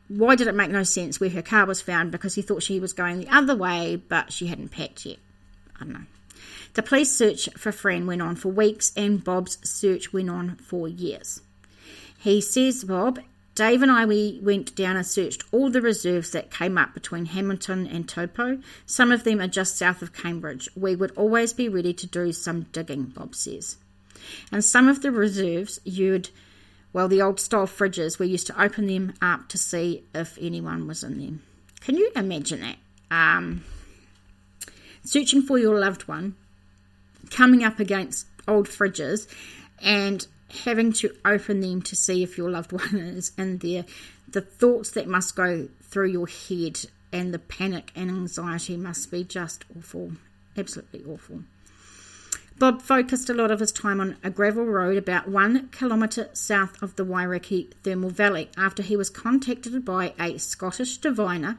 why 0.08 0.36
did 0.36 0.46
it 0.46 0.54
make 0.54 0.70
no 0.70 0.82
sense 0.82 1.18
where 1.18 1.30
her 1.30 1.40
car 1.40 1.64
was 1.64 1.80
found 1.80 2.12
because 2.12 2.34
he 2.34 2.42
thought 2.42 2.62
she 2.62 2.78
was 2.78 2.92
going 2.92 3.18
the 3.18 3.34
other 3.34 3.56
way 3.56 3.96
but 3.96 4.30
she 4.30 4.48
hadn't 4.48 4.68
packed 4.68 5.06
yet 5.06 5.16
i 5.76 5.84
don't 5.84 5.94
know 5.94 6.04
the 6.74 6.82
police 6.82 7.10
search 7.10 7.48
for 7.56 7.72
fran 7.72 8.06
went 8.06 8.22
on 8.22 8.36
for 8.36 8.48
weeks 8.48 8.92
and 8.96 9.24
bob's 9.24 9.58
search 9.68 10.12
went 10.12 10.30
on 10.30 10.56
for 10.56 10.88
years 10.88 11.40
he 12.18 12.40
says 12.40 12.84
bob 12.84 13.18
Dave 13.54 13.82
and 13.82 13.90
I 13.90 14.06
we 14.06 14.40
went 14.42 14.74
down 14.74 14.96
and 14.96 15.06
searched 15.06 15.44
all 15.52 15.68
the 15.68 15.82
reserves 15.82 16.30
that 16.30 16.50
came 16.50 16.78
up 16.78 16.94
between 16.94 17.26
Hamilton 17.26 17.86
and 17.86 18.08
Taupo. 18.08 18.60
Some 18.86 19.12
of 19.12 19.24
them 19.24 19.42
are 19.42 19.46
just 19.46 19.76
south 19.76 20.00
of 20.00 20.14
Cambridge. 20.14 20.70
We 20.74 20.96
would 20.96 21.10
always 21.18 21.52
be 21.52 21.68
ready 21.68 21.92
to 21.92 22.06
do 22.06 22.32
some 22.32 22.62
digging, 22.72 23.04
Bob 23.04 23.34
says. 23.34 23.76
And 24.50 24.64
some 24.64 24.88
of 24.88 25.02
the 25.02 25.10
reserves 25.10 25.80
you'd 25.84 26.30
well, 26.92 27.08
the 27.08 27.22
old 27.22 27.40
style 27.40 27.66
fridges, 27.66 28.18
we 28.18 28.26
used 28.26 28.46
to 28.48 28.62
open 28.62 28.86
them 28.86 29.14
up 29.22 29.48
to 29.48 29.58
see 29.58 30.04
if 30.14 30.36
anyone 30.38 30.86
was 30.86 31.02
in 31.02 31.18
them. 31.18 31.42
Can 31.80 31.96
you 31.96 32.10
imagine 32.14 32.60
that? 32.60 32.76
Um, 33.10 33.64
searching 35.02 35.42
for 35.42 35.58
your 35.58 35.78
loved 35.78 36.06
one, 36.06 36.36
coming 37.32 37.64
up 37.64 37.80
against 37.80 38.26
old 38.46 38.68
fridges, 38.68 39.26
and 39.82 40.26
having 40.64 40.92
to 40.92 41.14
open 41.24 41.60
them 41.60 41.82
to 41.82 41.96
see 41.96 42.22
if 42.22 42.38
your 42.38 42.50
loved 42.50 42.72
one 42.84 42.96
is 42.96 43.32
in 43.36 43.58
there, 43.58 43.84
the 44.28 44.40
thoughts 44.40 44.90
that 44.90 45.08
must 45.08 45.34
go 45.34 45.68
through 45.82 46.08
your 46.08 46.26
head 46.26 46.78
and 47.12 47.34
the 47.34 47.38
panic 47.38 47.90
and 47.94 48.10
anxiety 48.10 48.76
must 48.76 49.10
be 49.10 49.24
just 49.24 49.64
awful. 49.76 50.12
Absolutely 50.56 51.04
awful. 51.04 51.42
Bob 52.58 52.80
focused 52.82 53.28
a 53.28 53.34
lot 53.34 53.50
of 53.50 53.60
his 53.60 53.72
time 53.72 54.00
on 54.00 54.16
a 54.22 54.30
gravel 54.30 54.64
road 54.64 54.96
about 54.96 55.28
one 55.28 55.68
kilometre 55.70 56.28
south 56.32 56.80
of 56.82 56.94
the 56.96 57.04
Wairakei 57.04 57.72
Thermal 57.82 58.10
Valley 58.10 58.50
after 58.56 58.82
he 58.82 58.96
was 58.96 59.10
contacted 59.10 59.84
by 59.84 60.14
a 60.18 60.38
Scottish 60.38 60.98
diviner 60.98 61.58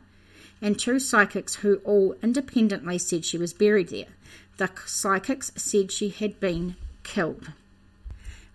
and 0.61 0.79
two 0.79 0.99
psychics 0.99 1.55
who 1.55 1.75
all 1.83 2.15
independently 2.23 2.97
said 2.97 3.25
she 3.25 3.37
was 3.37 3.53
buried 3.53 3.89
there. 3.89 4.05
The 4.57 4.69
psychics 4.85 5.51
said 5.55 5.91
she 5.91 6.09
had 6.09 6.39
been 6.39 6.75
killed. 7.03 7.51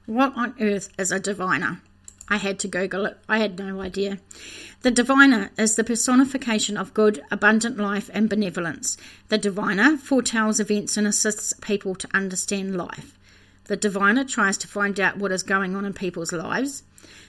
What 0.07 0.33
on 0.37 0.55
earth 0.61 0.90
is 0.99 1.12
a 1.12 1.21
diviner? 1.21 1.81
I 2.28 2.37
had 2.37 2.59
to 2.61 2.69
Google 2.69 3.07
it. 3.07 3.19
I 3.28 3.38
had 3.38 3.59
no 3.59 3.81
idea. 3.81 4.19
The 4.83 4.90
diviner 4.90 5.50
is 5.59 5.75
the 5.75 5.85
personification 5.85 6.76
of 6.76 6.95
good, 6.95 7.23
abundant 7.31 7.78
life 7.78 8.11
and 8.12 8.28
benevolence. 8.28 8.97
The 9.28 9.38
diviner 9.38 9.97
foretells 9.97 10.61
events 10.61 10.97
and 10.97 11.07
assists 11.07 11.55
people 11.55 11.95
to 11.97 12.09
understand 12.14 12.76
life. 12.76 13.19
The 13.64 13.76
diviner 13.76 14.25
tries 14.25 14.57
to 14.59 14.69
find 14.69 14.99
out 15.00 15.19
what 15.19 15.33
is 15.33 15.43
going 15.43 15.75
on 15.75 15.85
in 15.85 15.95
people's 15.95 16.33
lives. 16.33 16.83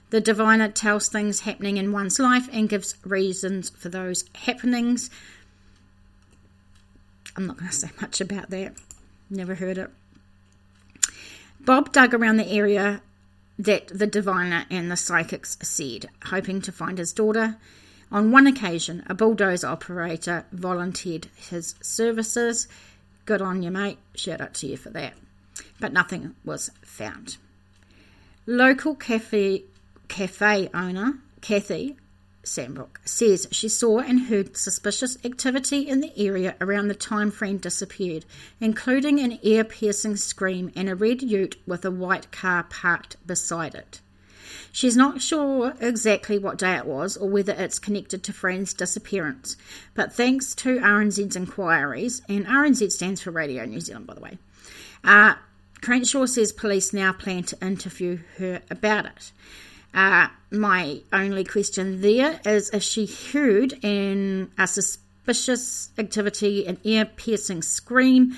The 0.09 0.21
diviner 0.21 0.69
tells 0.69 1.07
things 1.07 1.41
happening 1.41 1.77
in 1.77 1.91
one's 1.91 2.19
life 2.19 2.49
and 2.51 2.69
gives 2.69 2.95
reasons 3.05 3.69
for 3.69 3.89
those 3.89 4.25
happenings. 4.35 5.09
I'm 7.39 7.48
not 7.48 7.55
going 7.55 7.69
to 7.69 7.75
say 7.75 7.89
much 8.01 8.19
about 8.19 8.50
that. 8.50 8.74
Never 9.29 9.55
heard 9.55 9.77
it. 9.77 9.89
Bob 11.62 11.93
dug 11.93 12.13
around 12.13 12.36
the 12.36 12.51
area 12.51 13.01
that 13.58 13.88
the 13.88 14.08
diviner 14.08 14.65
and 14.69 14.91
the 14.91 14.98
psychics 14.98 15.58
said, 15.62 16.10
hoping 16.25 16.62
to 16.63 16.74
find 16.74 16.98
his 16.98 17.13
daughter. 17.13 17.55
On 18.12 18.34
one 18.34 18.46
occasion, 18.46 19.05
a 19.08 19.13
bulldozer 19.13 19.67
operator 19.67 20.43
volunteered 20.51 21.29
his 21.50 21.75
services. 21.81 22.67
Good 23.25 23.41
on 23.41 23.63
you, 23.63 23.72
mate. 23.72 24.00
Shout 24.15 24.41
out 24.41 24.53
to 24.55 24.67
you 24.67 24.75
for 24.75 24.89
that. 24.89 25.13
But 25.79 25.93
nothing 25.93 26.36
was 26.43 26.72
found. 26.81 27.38
Local 28.46 28.96
cafe, 28.96 29.63
cafe 30.10 30.69
owner 30.74 31.19
Kathy 31.39 31.96
Sambrook 32.50 33.00
says 33.06 33.48
she 33.51 33.70
saw 33.70 34.00
and 34.00 34.22
heard 34.22 34.58
suspicious 34.58 35.18
activity 35.24 35.88
in 35.88 36.01
the 36.01 36.12
area 36.18 36.56
around 36.60 36.88
the 36.88 36.96
time 36.96 37.29
Fran 37.29 37.58
disappeared, 37.58 38.25
including 38.60 39.20
an 39.20 39.38
ear 39.44 39.63
piercing 39.63 40.15
scream 40.15 40.72
and 40.75 40.89
a 40.89 40.96
red 40.96 41.22
ute 41.22 41.58
with 41.68 41.86
a 41.86 41.91
white 41.91 42.32
car 42.32 42.63
parked 42.63 43.15
beside 43.25 43.75
it. 43.75 44.01
She's 44.72 44.98
not 44.98 45.22
sure 45.22 45.75
exactly 45.79 46.39
what 46.39 46.58
day 46.58 46.75
it 46.75 46.86
was 46.86 47.18
or 47.18 47.29
whether 47.29 47.53
it's 47.53 47.79
connected 47.79 48.24
to 48.24 48.34
Fran's 48.34 48.74
disappearance, 48.74 49.56
but 49.94 50.13
thanks 50.13 50.56
to 50.56 50.79
RNZ's 50.79 51.36
inquiries, 51.36 52.22
and 52.27 52.46
RNZ 52.46 52.91
stands 52.91 53.22
for 53.22 53.32
Radio 53.32 53.65
New 53.65 53.79
Zealand, 53.79 54.08
by 54.08 54.15
the 54.15 54.22
way, 54.22 54.38
uh, 55.03 55.36
Crenshaw 55.82 56.25
says 56.25 56.51
police 56.51 56.94
now 56.94 57.13
plan 57.13 57.44
to 57.44 57.65
interview 57.65 58.20
her 58.38 58.62
about 58.70 59.06
it. 59.06 59.32
Uh, 59.93 60.27
my 60.51 61.01
only 61.12 61.43
question 61.43 62.01
there 62.01 62.39
is 62.46 62.69
if 62.72 62.84
she 62.84 63.05
heard 63.05 63.74
in 63.84 64.51
a 64.58 64.67
suspicious 64.67 65.89
activity, 65.98 66.65
an 66.67 66.77
ear 66.84 67.05
piercing 67.05 67.62
scream, 67.62 68.36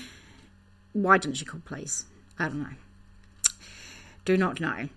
why 0.92 1.18
didn't 1.18 1.36
she 1.36 1.44
call 1.44 1.60
police? 1.64 2.04
I 2.38 2.44
don't 2.44 2.62
know. 2.62 2.76
Do 4.24 4.36
not 4.36 4.60
know. 4.60 4.88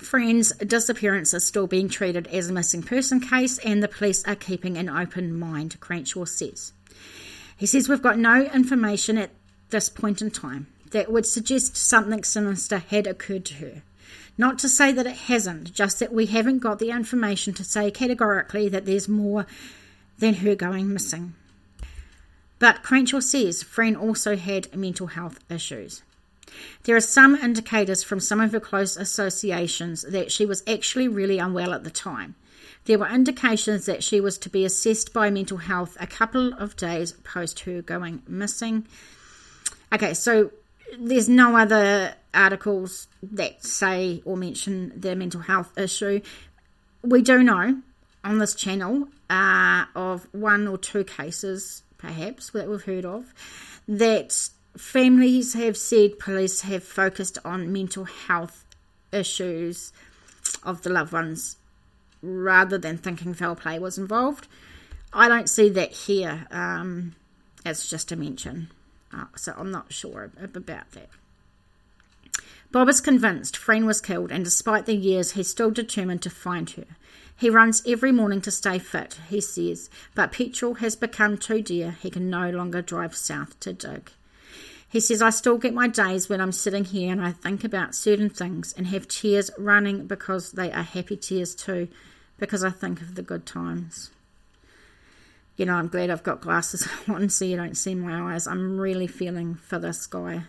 Fran's 0.00 0.52
disappearance 0.56 1.34
is 1.34 1.44
still 1.44 1.66
being 1.66 1.88
treated 1.88 2.26
as 2.28 2.48
a 2.48 2.52
missing 2.52 2.82
person 2.82 3.20
case, 3.20 3.58
and 3.58 3.82
the 3.82 3.88
police 3.88 4.24
are 4.24 4.34
keeping 4.34 4.76
an 4.76 4.88
open 4.88 5.38
mind, 5.38 5.78
Crenshaw 5.80 6.24
says. 6.24 6.72
He 7.56 7.66
says, 7.66 7.88
We've 7.88 8.02
got 8.02 8.18
no 8.18 8.42
information 8.42 9.18
at 9.18 9.30
this 9.70 9.88
point 9.88 10.22
in 10.22 10.30
time 10.30 10.66
that 10.90 11.12
would 11.12 11.26
suggest 11.26 11.76
something 11.76 12.24
sinister 12.24 12.78
had 12.78 13.06
occurred 13.06 13.44
to 13.46 13.54
her. 13.54 13.82
Not 14.38 14.58
to 14.60 14.68
say 14.68 14.92
that 14.92 15.06
it 15.06 15.16
hasn't, 15.16 15.72
just 15.72 16.00
that 16.00 16.12
we 16.12 16.26
haven't 16.26 16.60
got 16.60 16.78
the 16.78 16.90
information 16.90 17.52
to 17.54 17.64
say 17.64 17.90
categorically 17.90 18.68
that 18.68 18.86
there's 18.86 19.08
more 19.08 19.46
than 20.18 20.34
her 20.34 20.54
going 20.54 20.92
missing. 20.92 21.34
But 22.58 22.82
Crenshaw 22.82 23.20
says 23.20 23.62
Fran 23.62 23.96
also 23.96 24.36
had 24.36 24.74
mental 24.74 25.08
health 25.08 25.40
issues. 25.50 26.02
There 26.84 26.96
are 26.96 27.00
some 27.00 27.34
indicators 27.34 28.04
from 28.04 28.20
some 28.20 28.40
of 28.40 28.52
her 28.52 28.60
close 28.60 28.96
associations 28.96 30.02
that 30.02 30.30
she 30.30 30.46
was 30.46 30.62
actually 30.66 31.08
really 31.08 31.38
unwell 31.38 31.74
at 31.74 31.84
the 31.84 31.90
time. 31.90 32.34
There 32.84 32.98
were 32.98 33.08
indications 33.08 33.86
that 33.86 34.02
she 34.02 34.20
was 34.20 34.38
to 34.38 34.48
be 34.48 34.64
assessed 34.64 35.12
by 35.12 35.30
mental 35.30 35.58
health 35.58 35.96
a 36.00 36.06
couple 36.06 36.52
of 36.54 36.76
days 36.76 37.12
post 37.12 37.60
her 37.60 37.80
going 37.80 38.22
missing. 38.26 38.86
Okay, 39.92 40.14
so 40.14 40.50
there's 40.98 41.28
no 41.28 41.56
other 41.56 42.14
articles 42.34 43.08
that 43.22 43.64
say 43.64 44.22
or 44.24 44.36
mention 44.36 44.92
the 44.98 45.14
mental 45.14 45.40
health 45.40 45.76
issue. 45.78 46.20
We 47.02 47.22
do 47.22 47.42
know 47.42 47.80
on 48.24 48.38
this 48.38 48.54
channel 48.54 49.08
uh, 49.28 49.84
of 49.94 50.26
one 50.32 50.68
or 50.68 50.78
two 50.78 51.04
cases, 51.04 51.82
perhaps, 51.98 52.50
that 52.50 52.68
we've 52.68 52.82
heard 52.82 53.04
of, 53.04 53.34
that 53.88 54.48
families 54.76 55.54
have 55.54 55.76
said 55.76 56.18
police 56.18 56.62
have 56.62 56.84
focused 56.84 57.38
on 57.44 57.72
mental 57.72 58.04
health 58.04 58.64
issues 59.12 59.92
of 60.62 60.82
the 60.82 60.90
loved 60.90 61.12
ones 61.12 61.56
rather 62.22 62.78
than 62.78 62.96
thinking 62.96 63.34
foul 63.34 63.56
play 63.56 63.78
was 63.78 63.98
involved. 63.98 64.46
I 65.12 65.28
don't 65.28 65.48
see 65.48 65.68
that 65.70 65.92
here. 65.92 66.46
Um, 66.50 67.14
it's 67.66 67.88
just 67.88 68.12
a 68.12 68.16
mention. 68.16 68.70
Uh, 69.12 69.26
so 69.36 69.54
I'm 69.56 69.70
not 69.70 69.92
sure 69.92 70.30
about 70.40 70.66
that. 70.92 71.08
Bob 72.72 72.88
is 72.88 73.02
convinced 73.02 73.54
Fran 73.54 73.84
was 73.84 74.00
killed, 74.00 74.32
and 74.32 74.44
despite 74.44 74.86
the 74.86 74.96
years, 74.96 75.32
he's 75.32 75.50
still 75.50 75.70
determined 75.70 76.22
to 76.22 76.30
find 76.30 76.70
her. 76.70 76.86
He 77.36 77.50
runs 77.50 77.82
every 77.86 78.12
morning 78.12 78.40
to 78.42 78.50
stay 78.50 78.78
fit, 78.78 79.18
he 79.28 79.42
says, 79.42 79.90
but 80.14 80.32
petrol 80.32 80.74
has 80.74 80.96
become 80.96 81.36
too 81.36 81.60
dear. 81.60 81.96
He 82.00 82.08
can 82.08 82.30
no 82.30 82.48
longer 82.48 82.80
drive 82.80 83.14
south 83.14 83.60
to 83.60 83.74
dig. 83.74 84.10
He 84.88 85.00
says, 85.00 85.20
I 85.20 85.30
still 85.30 85.58
get 85.58 85.74
my 85.74 85.86
days 85.86 86.30
when 86.30 86.40
I'm 86.40 86.52
sitting 86.52 86.84
here 86.84 87.12
and 87.12 87.22
I 87.22 87.32
think 87.32 87.62
about 87.62 87.94
certain 87.94 88.30
things 88.30 88.72
and 88.76 88.86
have 88.86 89.08
tears 89.08 89.50
running 89.58 90.06
because 90.06 90.52
they 90.52 90.72
are 90.72 90.82
happy 90.82 91.16
tears 91.16 91.54
too, 91.54 91.88
because 92.38 92.64
I 92.64 92.70
think 92.70 93.02
of 93.02 93.16
the 93.16 93.22
good 93.22 93.44
times. 93.44 94.10
You 95.56 95.66
know, 95.66 95.74
I'm 95.74 95.88
glad 95.88 96.10
I've 96.10 96.22
got 96.22 96.40
glasses 96.40 96.88
on 97.08 97.28
so 97.28 97.44
you 97.44 97.56
don't 97.56 97.76
see 97.76 97.94
my 97.94 98.34
eyes. 98.34 98.46
I'm 98.46 98.78
really 98.78 99.06
feeling 99.06 99.56
for 99.56 99.78
this 99.78 100.06
guy. 100.06 100.44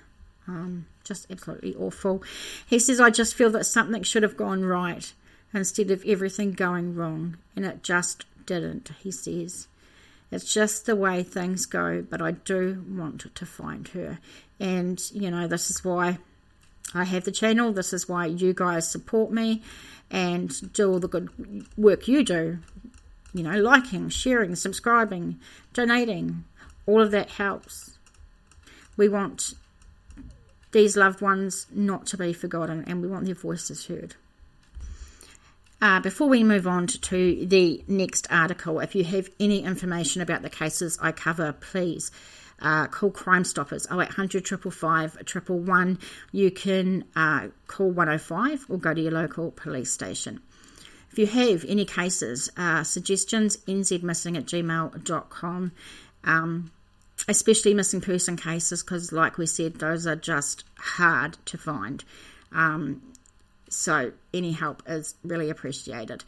Um, 0.48 0.86
just 1.03 1.29
absolutely 1.29 1.75
awful. 1.75 2.24
He 2.67 2.79
says, 2.79 3.00
I 3.00 3.10
just 3.10 3.36
feel 3.36 3.50
that 3.51 3.65
something 3.65 4.03
should 4.03 4.24
have 4.24 4.38
gone 4.38 4.63
right 4.63 5.13
instead 5.53 5.91
of 5.91 6.03
everything 6.05 6.51
going 6.53 6.95
wrong, 6.95 7.38
and 7.55 7.65
it 7.65 7.83
just 7.83 8.25
didn't, 8.45 8.91
he 9.01 9.12
says. 9.12 9.67
It's 10.31 10.51
just 10.51 10.88
the 10.88 10.95
way 10.95 11.22
things 11.22 11.67
go, 11.67 12.01
but 12.01 12.22
I 12.22 12.31
do 12.31 12.83
want 12.89 13.36
to 13.36 13.45
find 13.45 13.88
her. 13.89 14.17
And, 14.60 15.00
you 15.12 15.29
know, 15.29 15.48
this 15.48 15.69
is 15.69 15.86
why 15.86 16.17
I 16.95 17.03
have 17.03 17.24
the 17.24 17.31
channel. 17.31 17.72
This 17.72 17.93
is 17.93 18.10
why 18.10 18.25
you 18.25 18.53
guys 18.53 18.89
support 18.89 19.31
me 19.31 19.62
and 20.10 20.74
do 20.74 20.91
all 20.91 21.00
the 21.00 21.07
good 21.07 21.29
work 21.77 22.07
you 22.07 22.24
do. 22.24 22.57
You 23.36 23.43
know, 23.43 23.60
liking, 23.60 24.10
sharing, 24.10 24.55
subscribing, 24.55 25.39
donating. 25.74 26.45
All 26.88 27.01
of 27.01 27.12
that 27.12 27.29
helps. 27.31 27.98
We 28.98 29.10
want 29.10 29.53
these 30.74 30.98
loved 30.98 31.22
ones 31.22 31.68
not 31.72 32.06
to 32.08 32.18
be 32.18 32.34
forgotten 32.34 32.84
and 32.86 33.01
we 33.01 33.08
want 33.08 33.25
their 33.25 33.36
voices 33.36 33.86
heard. 33.86 34.15
Uh, 35.82 36.00
before 36.00 36.30
we 36.30 36.44
move 36.44 36.65
on 36.65 36.88
to 36.88 37.46
the 37.46 37.84
next 37.88 38.27
article, 38.32 38.80
if 38.80 38.96
you 38.96 39.03
have 39.03 39.30
any 39.39 39.63
information 39.63 40.22
about 40.22 40.42
the 40.42 40.50
cases 40.50 40.98
I 41.01 41.12
cover, 41.12 41.53
please 41.53 42.10
uh, 42.62 42.88
call 42.88 43.12
Crime 43.12 43.44
Stoppers 43.44 43.86
0800 43.92 44.48
555 44.48 45.98
You 46.32 46.51
can 46.51 47.03
uh, 47.15 47.48
call 47.68 47.92
105 47.92 48.65
or 48.70 48.77
go 48.77 48.94
to 48.94 49.01
your 49.01 49.12
local 49.12 49.51
police 49.51 49.92
station. 49.92 50.42
If 51.12 51.20
you 51.20 51.27
have 51.27 51.65
any 51.68 51.86
cases, 51.86 52.50
uh, 52.58 52.84
suggestions, 52.84 53.58
nzmissing 53.58 54.38
at 54.38 54.46
gmail.com, 54.46 55.72
um, 56.24 56.72
especially 57.27 57.74
missing 57.74 58.01
person 58.01 58.38
cases, 58.38 58.84
because 58.84 59.12
like 59.12 59.38
we 59.38 59.46
said, 59.46 59.75
those 59.75 60.06
are 60.08 60.15
just 60.15 60.63
hard 60.77 61.38
to 61.46 61.58
find. 61.58 62.03
Um, 62.51 63.01
so 63.70 64.12
any 64.34 64.51
help 64.51 64.84
is 64.88 65.15
really 65.24 65.50
appreciated. 65.50 66.24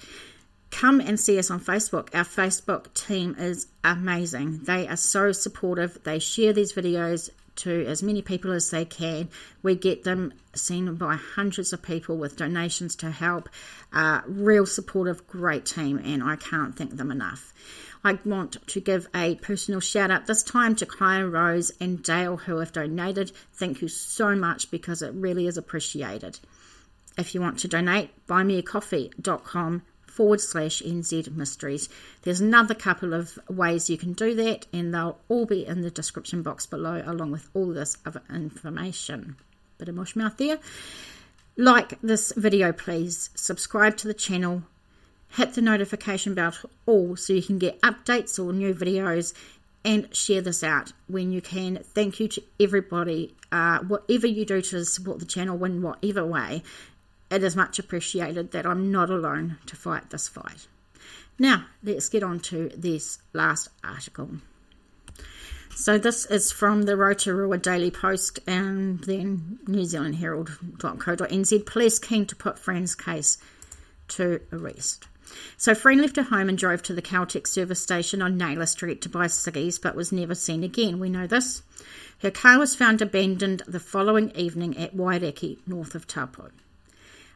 Come 0.71 0.99
and 0.99 1.19
see 1.19 1.37
us 1.37 1.51
on 1.51 1.59
Facebook. 1.59 2.13
Our 2.13 2.23
Facebook 2.23 2.93
team 2.93 3.35
is 3.37 3.67
amazing. 3.83 4.63
They 4.63 4.87
are 4.87 4.97
so 4.97 5.31
supportive. 5.31 6.03
They 6.03 6.19
share 6.19 6.53
these 6.53 6.73
videos 6.73 7.29
to 7.57 7.85
as 7.85 8.03
many 8.03 8.21
people 8.21 8.51
as 8.51 8.69
they 8.69 8.83
can. 8.83 9.29
We 9.63 9.75
get 9.75 10.03
them 10.03 10.33
seen 10.53 10.95
by 10.95 11.15
hundreds 11.15 11.71
of 11.71 11.81
people 11.81 12.17
with 12.17 12.35
donations 12.35 12.95
to 12.97 13.11
help. 13.11 13.47
Uh, 13.93 14.21
real 14.27 14.65
supportive, 14.65 15.25
great 15.27 15.65
team, 15.65 16.01
and 16.03 16.21
I 16.23 16.35
can't 16.35 16.75
thank 16.75 16.97
them 16.97 17.11
enough. 17.11 17.53
I 18.05 18.19
want 18.23 18.67
to 18.67 18.79
give 18.79 19.07
a 19.15 19.33
personal 19.33 19.79
shout 19.79 20.11
out 20.11 20.27
this 20.27 20.43
time 20.43 20.75
to 20.75 20.85
Kaya 20.85 21.25
Rose 21.25 21.71
and 21.81 22.03
Dale 22.03 22.37
who 22.37 22.57
have 22.57 22.71
donated. 22.71 23.31
Thank 23.53 23.81
you 23.81 23.87
so 23.87 24.35
much 24.35 24.69
because 24.69 25.01
it 25.01 25.11
really 25.15 25.47
is 25.47 25.57
appreciated. 25.57 26.39
If 27.17 27.33
you 27.33 27.41
want 27.41 27.57
to 27.59 27.67
donate, 27.67 28.11
buymeacoffee.com 28.27 29.81
forward 30.05 30.39
slash 30.39 30.83
NZ 30.83 31.35
Mysteries. 31.35 31.89
There's 32.21 32.41
another 32.41 32.75
couple 32.75 33.15
of 33.15 33.39
ways 33.49 33.89
you 33.89 33.97
can 33.97 34.13
do 34.13 34.35
that, 34.35 34.67
and 34.71 34.93
they'll 34.93 35.17
all 35.27 35.47
be 35.47 35.65
in 35.65 35.81
the 35.81 35.89
description 35.89 36.43
box 36.43 36.67
below, 36.67 37.01
along 37.03 37.31
with 37.31 37.49
all 37.55 37.73
this 37.73 37.97
other 38.05 38.21
information. 38.29 39.35
Bit 39.79 39.89
of 39.89 39.95
mush 39.95 40.15
mouth 40.15 40.37
there. 40.37 40.59
Like 41.57 41.99
this 42.01 42.33
video, 42.33 42.71
please. 42.71 43.31
Subscribe 43.33 43.97
to 43.97 44.07
the 44.07 44.13
channel. 44.13 44.61
Hit 45.29 45.53
the 45.53 45.61
notification 45.61 46.33
bell 46.33 46.53
all 46.85 47.15
so 47.15 47.33
you 47.33 47.43
can 47.43 47.59
get 47.59 47.81
updates 47.81 48.43
or 48.43 48.53
new 48.53 48.73
videos 48.73 49.33
and 49.83 50.13
share 50.15 50.41
this 50.41 50.63
out 50.63 50.91
when 51.07 51.31
you 51.31 51.41
can. 51.41 51.77
Thank 51.77 52.19
you 52.19 52.27
to 52.29 52.43
everybody. 52.59 53.35
Uh, 53.51 53.79
whatever 53.79 54.27
you 54.27 54.45
do 54.45 54.61
to 54.61 54.83
support 54.83 55.19
the 55.19 55.25
channel 55.25 55.63
in 55.63 55.81
whatever 55.81 56.25
way, 56.25 56.63
it 57.29 57.43
is 57.43 57.55
much 57.55 57.79
appreciated 57.79 58.51
that 58.51 58.65
I'm 58.65 58.91
not 58.91 59.09
alone 59.09 59.57
to 59.67 59.75
fight 59.75 60.09
this 60.09 60.27
fight. 60.27 60.67
Now, 61.37 61.65
let's 61.83 62.09
get 62.09 62.23
on 62.23 62.39
to 62.41 62.69
this 62.75 63.19
last 63.33 63.69
article. 63.83 64.29
So, 65.75 65.97
this 65.97 66.25
is 66.25 66.53
from 66.53 66.83
the 66.83 66.95
Rotorua 66.95 67.57
Daily 67.57 67.91
Post 67.91 68.39
and 68.47 69.03
then 69.03 69.59
New 69.67 69.83
Zealand 69.83 70.15
Herald.co.nz. 70.15 71.65
Police 71.65 71.99
keen 71.99 72.25
to 72.27 72.35
put 72.35 72.57
Fran's 72.57 72.95
case 72.95 73.37
to 74.09 74.39
arrest. 74.53 75.07
So, 75.57 75.75
Fran 75.75 76.01
left 76.01 76.15
her 76.15 76.23
home 76.23 76.49
and 76.49 76.57
drove 76.57 76.83
to 76.83 76.93
the 76.93 77.01
Caltex 77.01 77.47
service 77.47 77.81
station 77.81 78.21
on 78.21 78.37
Naylor 78.37 78.65
Street 78.65 79.01
to 79.01 79.09
buy 79.09 79.27
ciggies 79.27 79.81
but 79.81 79.95
was 79.95 80.11
never 80.11 80.35
seen 80.35 80.63
again. 80.63 80.99
We 80.99 81.09
know 81.09 81.27
this. 81.27 81.63
Her 82.19 82.31
car 82.31 82.59
was 82.59 82.75
found 82.75 83.01
abandoned 83.01 83.63
the 83.67 83.79
following 83.79 84.31
evening 84.31 84.77
at 84.77 84.95
Wairakei, 84.95 85.57
north 85.67 85.95
of 85.95 86.07
Taupo. 86.07 86.51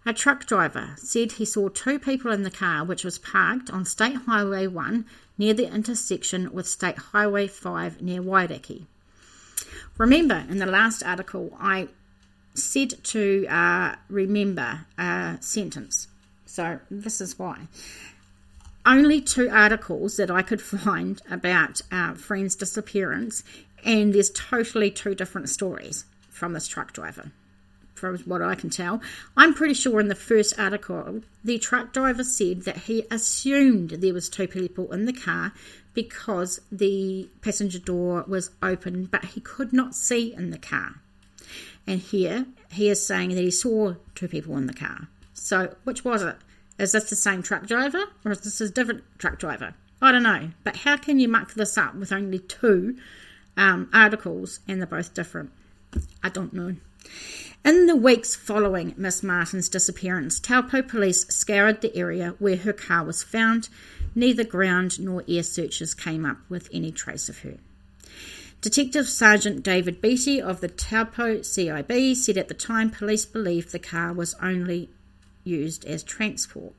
A 0.05 0.13
truck 0.13 0.45
driver 0.45 0.95
said 0.97 1.33
he 1.33 1.45
saw 1.45 1.67
two 1.67 1.99
people 1.99 2.31
in 2.31 2.43
the 2.43 2.51
car, 2.51 2.85
which 2.85 3.03
was 3.03 3.17
parked 3.17 3.69
on 3.69 3.85
State 3.85 4.15
Highway 4.15 4.67
1 4.67 5.05
near 5.38 5.53
the 5.53 5.71
intersection 5.71 6.51
with 6.53 6.67
State 6.67 6.97
Highway 6.97 7.47
5 7.47 8.01
near 8.01 8.21
Wairakei. 8.21 8.85
Remember, 9.97 10.45
in 10.49 10.57
the 10.59 10.65
last 10.65 11.03
article, 11.03 11.55
I 11.59 11.89
said 12.53 13.03
to 13.03 13.45
uh, 13.47 13.95
remember 14.09 14.85
a 14.97 15.38
sentence. 15.41 16.07
So 16.49 16.79
this 16.89 17.21
is 17.21 17.38
why. 17.38 17.67
Only 18.83 19.21
two 19.21 19.49
articles 19.51 20.17
that 20.17 20.31
I 20.31 20.41
could 20.41 20.62
find 20.83 21.21
about 21.29 21.81
uh, 21.91 22.15
Fran's 22.15 22.55
disappearance, 22.55 23.43
and 23.85 24.13
there's 24.13 24.31
totally 24.31 24.89
two 24.89 25.13
different 25.13 25.49
stories 25.49 26.05
from 26.29 26.53
this 26.53 26.67
truck 26.67 26.91
driver 26.91 27.31
from 27.93 28.17
what 28.19 28.41
I 28.41 28.55
can 28.55 28.69
tell. 28.69 29.01
I'm 29.35 29.53
pretty 29.53 29.73
sure 29.73 29.99
in 29.99 30.07
the 30.07 30.15
first 30.15 30.57
article, 30.57 31.21
the 31.43 31.59
truck 31.59 31.91
driver 31.91 32.23
said 32.23 32.62
that 32.62 32.77
he 32.77 33.03
assumed 33.12 33.89
there 33.89 34.13
was 34.13 34.29
two 34.29 34.47
people 34.47 34.91
in 34.93 35.03
the 35.05 35.13
car 35.13 35.51
because 35.93 36.62
the 36.71 37.29
passenger 37.41 37.79
door 37.79 38.23
was 38.25 38.51
open, 38.63 39.05
but 39.05 39.25
he 39.25 39.41
could 39.41 39.73
not 39.73 39.95
see 39.95 40.33
in 40.33 40.49
the 40.51 40.57
car. 40.57 40.95
And 41.85 41.99
here 41.99 42.45
he 42.71 42.89
is 42.89 43.05
saying 43.05 43.31
that 43.31 43.41
he 43.41 43.51
saw 43.51 43.95
two 44.15 44.29
people 44.29 44.55
in 44.55 44.67
the 44.67 44.73
car. 44.73 45.09
So 45.39 45.75
which 45.84 46.04
was 46.04 46.21
it? 46.21 46.36
Is 46.78 46.91
this 46.91 47.10
the 47.10 47.15
same 47.15 47.43
truck 47.43 47.65
driver 47.65 48.06
or 48.23 48.32
is 48.32 48.41
this 48.41 48.62
a 48.62 48.69
different 48.69 49.04
truck 49.17 49.39
driver? 49.39 49.73
I 50.02 50.12
don't 50.12 50.23
know. 50.23 50.52
But 50.63 50.78
how 50.78 50.97
can 50.97 51.19
you 51.19 51.28
muck 51.28 51.54
this 51.54 51.78
up 51.78 51.95
with 51.95 52.12
only 52.12 52.39
two 52.39 52.97
um, 53.58 53.89
articles 53.93 54.60
and 54.67 54.80
they're 54.80 54.88
both 54.88 55.13
different? 55.13 55.52
I 56.23 56.30
don't 56.30 56.54
know. 56.54 56.75
In 57.65 57.88
the 57.88 57.95
weeks 57.95 58.36
following 58.36 58.93
Miss 58.97 59.21
Martin's 59.21 59.67
disappearance, 59.67 60.39
Taupo 60.39 60.82
police 60.82 61.28
scoured 61.28 61.82
the 61.82 61.95
area 61.95 62.36
where 62.39 62.56
her 62.58 62.73
car 62.73 63.04
was 63.04 63.23
found. 63.23 63.67
Neither 64.15 64.43
ground 64.45 64.99
nor 64.99 65.23
air 65.28 65.43
searches 65.43 65.93
came 65.93 66.25
up 66.25 66.38
with 66.47 66.69
any 66.71 66.91
trace 66.91 67.28
of 67.28 67.39
her. 67.39 67.58
Detective 68.62 69.08
Sergeant 69.08 69.63
David 69.63 70.02
Beatty 70.02 70.41
of 70.41 70.62
the 70.62 70.67
Taupo 70.67 71.39
CIB 71.39 72.15
said 72.15 72.38
at 72.38 72.47
the 72.47 72.54
time 72.54 72.89
police 72.89 73.25
believed 73.25 73.71
the 73.71 73.80
car 73.80 74.13
was 74.13 74.36
only 74.41 74.89
used 75.43 75.86
as 75.86 76.04
transport. 76.04 76.73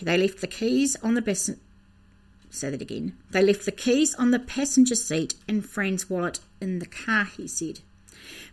They 0.00 0.16
left 0.16 0.40
the 0.40 0.46
keys 0.46 0.96
on 1.02 1.14
the 1.14 1.22
bas- 1.22 1.50
say 2.50 2.70
that 2.70 2.82
again. 2.82 3.16
They 3.30 3.42
left 3.42 3.64
the 3.64 3.72
keys 3.72 4.14
on 4.14 4.30
the 4.30 4.38
passenger 4.38 4.94
seat 4.94 5.34
and 5.48 5.64
Fran's 5.64 6.08
wallet 6.08 6.40
in 6.60 6.78
the 6.78 6.86
car, 6.86 7.24
he 7.24 7.48
said. 7.48 7.80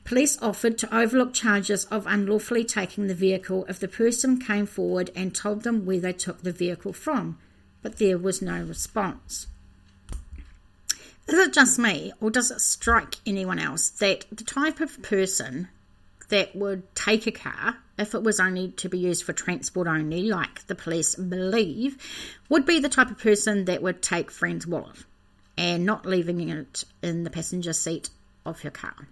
Police 0.04 0.41
offered 0.41 0.78
to 0.80 0.96
overlook 0.96 1.34
charges 1.34 1.86
of 1.86 2.06
unlawfully 2.08 2.63
taking 2.63 3.08
the 3.08 3.15
vehicle 3.15 3.65
if 3.68 3.80
the 3.80 3.88
person 3.88 4.39
came 4.39 4.65
forward 4.65 5.10
and 5.15 5.34
told 5.34 5.63
them 5.63 5.86
where 5.86 6.00
they 6.00 6.13
took 6.13 6.41
the 6.41 6.52
vehicle 6.52 6.94
from, 6.94 7.38
but 7.82 7.98
there 7.98 8.18
was 8.18 8.41
no 8.41 8.62
response. 8.62 9.48
Is 11.28 11.39
it 11.39 11.54
just 11.54 11.80
me, 11.80 12.13
or 12.22 12.30
does 12.30 12.52
it 12.52 12.62
strike 12.62 13.15
anyone 13.26 13.58
else 13.58 13.89
that 13.89 14.26
the 14.32 14.44
type 14.44 14.80
of 14.80 15.02
person 15.02 15.70
that 16.30 16.56
would 16.56 16.96
take 16.96 17.28
a 17.28 17.32
car, 17.32 17.78
if 17.98 18.14
it 18.14 18.24
was 18.24 18.40
only 18.40 18.70
to 18.72 18.90
be 18.90 18.98
used 18.98 19.24
for 19.24 19.34
transport 19.34 19.88
only, 19.88 20.24
like 20.24 20.66
the 20.68 20.76
police 20.76 21.16
believe, 21.16 21.98
would 22.50 22.66
be 22.66 22.80
the 22.80 22.90
type 22.90 23.10
of 23.10 23.18
person 23.18 23.66
that 23.66 23.82
would 23.82 24.02
take 24.02 24.32
Fran's 24.32 24.68
wallet 24.68 25.04
and 25.58 25.86
not 25.86 26.06
leaving 26.06 26.50
it 26.50 26.84
in 27.02 27.24
the 27.24 27.30
passenger 27.30 27.74
seat 27.74 28.10
of 28.46 28.62
her 28.62 28.72
car? 28.72 29.08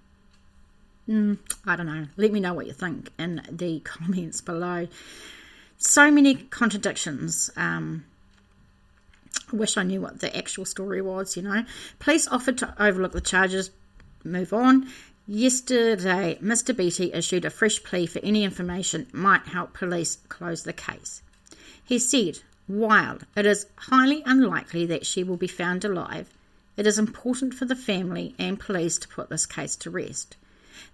Mm, 1.07 1.37
I 1.65 1.75
don't 1.75 1.85
know. 1.85 2.07
Let 2.17 2.31
me 2.31 2.39
know 2.39 2.53
what 2.53 2.67
you 2.67 2.73
think 2.73 3.11
in 3.19 3.41
the 3.49 3.79
comments 3.83 4.41
below. 4.41 4.87
So 5.77 6.11
many 6.11 6.35
contradictions. 6.35 7.49
Um, 7.57 8.05
I 9.51 9.55
wish 9.55 9.77
I 9.77 9.83
knew 9.83 10.01
what 10.01 10.19
the 10.19 10.35
actual 10.35 10.65
story 10.65 11.01
was, 11.01 11.35
you 11.35 11.43
know. 11.43 11.65
Police 11.99 12.27
offered 12.27 12.59
to 12.59 12.73
overlook 12.81 13.11
the 13.11 13.21
charges, 13.21 13.69
move 14.23 14.53
on. 14.53 14.87
Yesterday, 15.25 16.37
Mr. 16.41 16.75
Beattie 16.75 17.13
issued 17.13 17.45
a 17.45 17.49
fresh 17.49 17.81
plea 17.81 18.05
for 18.05 18.19
any 18.19 18.43
information 18.43 19.07
might 19.13 19.47
help 19.47 19.73
police 19.73 20.17
close 20.27 20.63
the 20.63 20.73
case. 20.73 21.21
He 21.81 21.97
said, 21.97 22.39
While 22.67 23.19
it 23.33 23.45
is 23.45 23.67
highly 23.77 24.21
unlikely 24.25 24.85
that 24.87 25.05
she 25.05 25.23
will 25.23 25.37
be 25.37 25.47
found 25.47 25.85
alive, 25.85 26.29
it 26.75 26.85
is 26.85 26.99
important 26.99 27.53
for 27.53 27.63
the 27.63 27.73
family 27.73 28.35
and 28.37 28.59
police 28.59 28.97
to 28.97 29.07
put 29.07 29.29
this 29.29 29.45
case 29.45 29.77
to 29.77 29.89
rest. 29.89 30.35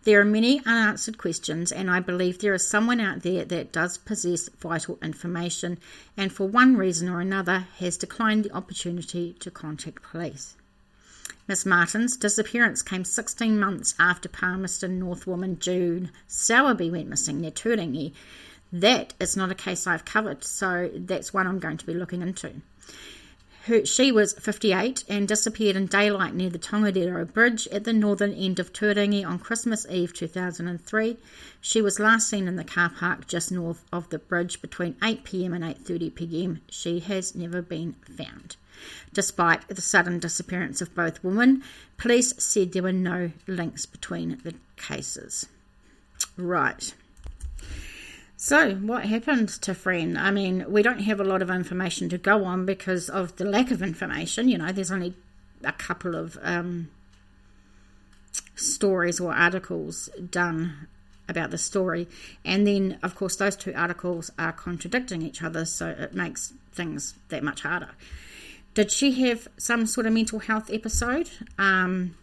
There 0.04 0.22
are 0.22 0.26
many 0.26 0.62
unanswered 0.64 1.18
questions, 1.18 1.72
and 1.72 1.90
I 1.90 2.00
believe 2.00 2.38
there 2.38 2.54
is 2.54 2.68
someone 2.68 3.00
out 3.00 3.24
there 3.24 3.46
that 3.46 3.72
does 3.72 3.98
possess 3.98 4.48
vital 4.60 5.00
information 5.02 5.80
and, 6.16 6.32
for 6.32 6.48
one 6.48 6.78
reason 6.78 7.10
or 7.10 7.20
another, 7.20 7.66
has 7.80 7.98
declined 7.98 8.46
the 8.46 8.54
opportunity 8.54 9.34
to 9.40 9.50
contact 9.50 10.04
police. 10.04 10.56
Miss 11.50 11.66
Martin's 11.66 12.16
disappearance 12.16 12.84
came 12.84 13.04
16 13.04 13.60
months 13.60 13.96
after 13.98 14.30
Palmerston 14.30 15.00
North 15.00 15.26
woman 15.26 15.58
June 15.58 16.12
Sowerby 16.28 16.92
went 16.92 17.08
missing 17.08 17.42
near 17.42 17.50
Turangi. 17.50 18.14
That 18.72 19.16
is 19.20 19.36
not 19.36 19.50
a 19.50 19.56
case 19.56 19.88
I've 19.88 20.06
covered, 20.06 20.44
so 20.44 20.92
that's 20.94 21.34
one 21.34 21.48
I'm 21.48 21.58
going 21.58 21.78
to 21.78 21.88
be 21.88 21.96
looking 21.96 22.22
into. 22.22 22.62
Her, 23.64 23.84
she 23.84 24.12
was 24.12 24.34
58 24.34 25.06
and 25.10 25.28
disappeared 25.28 25.76
in 25.76 25.88
daylight 25.88 26.36
near 26.36 26.52
the 26.52 26.60
Tongariro 26.60 27.26
Bridge 27.34 27.68
at 27.70 27.84
the 27.84 27.94
northern 27.94 28.36
end 28.36 28.60
of 28.60 28.72
Turangi 28.72 29.26
on 29.26 29.40
Christmas 29.40 29.88
Eve 29.90 30.14
2003. 30.14 31.18
She 31.62 31.82
was 31.82 32.00
last 32.00 32.30
seen 32.30 32.48
in 32.48 32.58
the 32.58 32.64
car 32.64 32.92
park 32.92 33.26
just 33.26 33.52
north 33.52 33.84
of 33.92 34.08
the 34.12 34.20
bridge 34.20 34.62
between 34.62 34.94
8pm 35.02 35.56
and 35.56 35.64
8.30pm. 35.64 36.60
She 36.70 37.00
has 37.00 37.34
never 37.34 37.64
been 37.64 37.96
found. 38.16 38.56
Despite 39.14 39.68
the 39.68 39.82
sudden 39.82 40.20
disappearance 40.20 40.82
of 40.82 40.96
both 40.96 41.24
women, 41.24 41.64
police 41.98 42.34
said 42.38 42.72
there 42.72 42.84
were 42.84 42.92
no 42.92 43.32
links 43.48 43.86
between 43.86 44.40
the 44.44 44.56
cases. 44.78 45.48
Right. 46.38 46.94
So, 48.38 48.76
what 48.76 49.06
happened 49.06 49.50
to 49.50 49.74
Fran? 49.74 50.16
I 50.16 50.32
mean, 50.32 50.66
we 50.70 50.82
don't 50.82 51.02
have 51.02 51.20
a 51.20 51.26
lot 51.26 51.42
of 51.42 51.50
information 51.50 52.08
to 52.10 52.18
go 52.18 52.46
on 52.46 52.66
because 52.66 53.10
of 53.10 53.36
the 53.36 53.44
lack 53.44 53.70
of 53.70 53.82
information. 53.82 54.48
You 54.48 54.58
know, 54.58 54.72
there's 54.72 54.92
only 54.92 55.14
a 55.64 55.74
couple 55.74 56.16
of 56.16 56.38
um, 56.42 56.90
stories 58.56 59.20
or 59.20 59.34
articles 59.34 60.10
done 60.30 60.88
about 61.28 61.52
the 61.52 61.58
story. 61.58 62.08
And 62.44 62.66
then, 62.66 62.98
of 63.04 63.16
course, 63.16 63.36
those 63.36 63.56
two 63.56 63.74
articles 63.76 64.32
are 64.38 64.52
contradicting 64.52 65.22
each 65.22 65.44
other, 65.44 65.66
so 65.66 65.90
it 65.90 66.14
makes 66.14 66.54
things 66.72 67.16
that 67.30 67.44
much 67.44 67.62
harder. 67.62 67.92
Did 68.80 68.94
she 68.94 69.12
have 69.28 69.50
some 69.58 69.86
sort 69.86 70.06
of 70.06 70.14
mental 70.14 70.40
health 70.40 70.70
episode? 70.72 71.30
Um, 71.58 72.16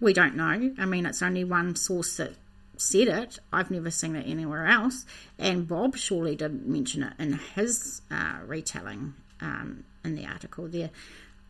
we 0.00 0.14
don't 0.14 0.34
know. 0.34 0.72
I 0.78 0.86
mean, 0.86 1.04
it's 1.04 1.20
only 1.20 1.44
one 1.44 1.76
source 1.76 2.16
that 2.16 2.32
said 2.78 3.08
it. 3.08 3.38
I've 3.52 3.70
never 3.70 3.90
seen 3.90 4.16
it 4.16 4.26
anywhere 4.26 4.66
else. 4.66 5.04
And 5.38 5.68
Bob 5.68 5.98
surely 5.98 6.34
didn't 6.34 6.66
mention 6.66 7.02
it 7.02 7.12
in 7.18 7.34
his 7.54 8.00
uh, 8.10 8.38
retelling 8.46 9.12
um, 9.42 9.84
in 10.02 10.14
the 10.14 10.24
article 10.24 10.66
there. 10.66 10.88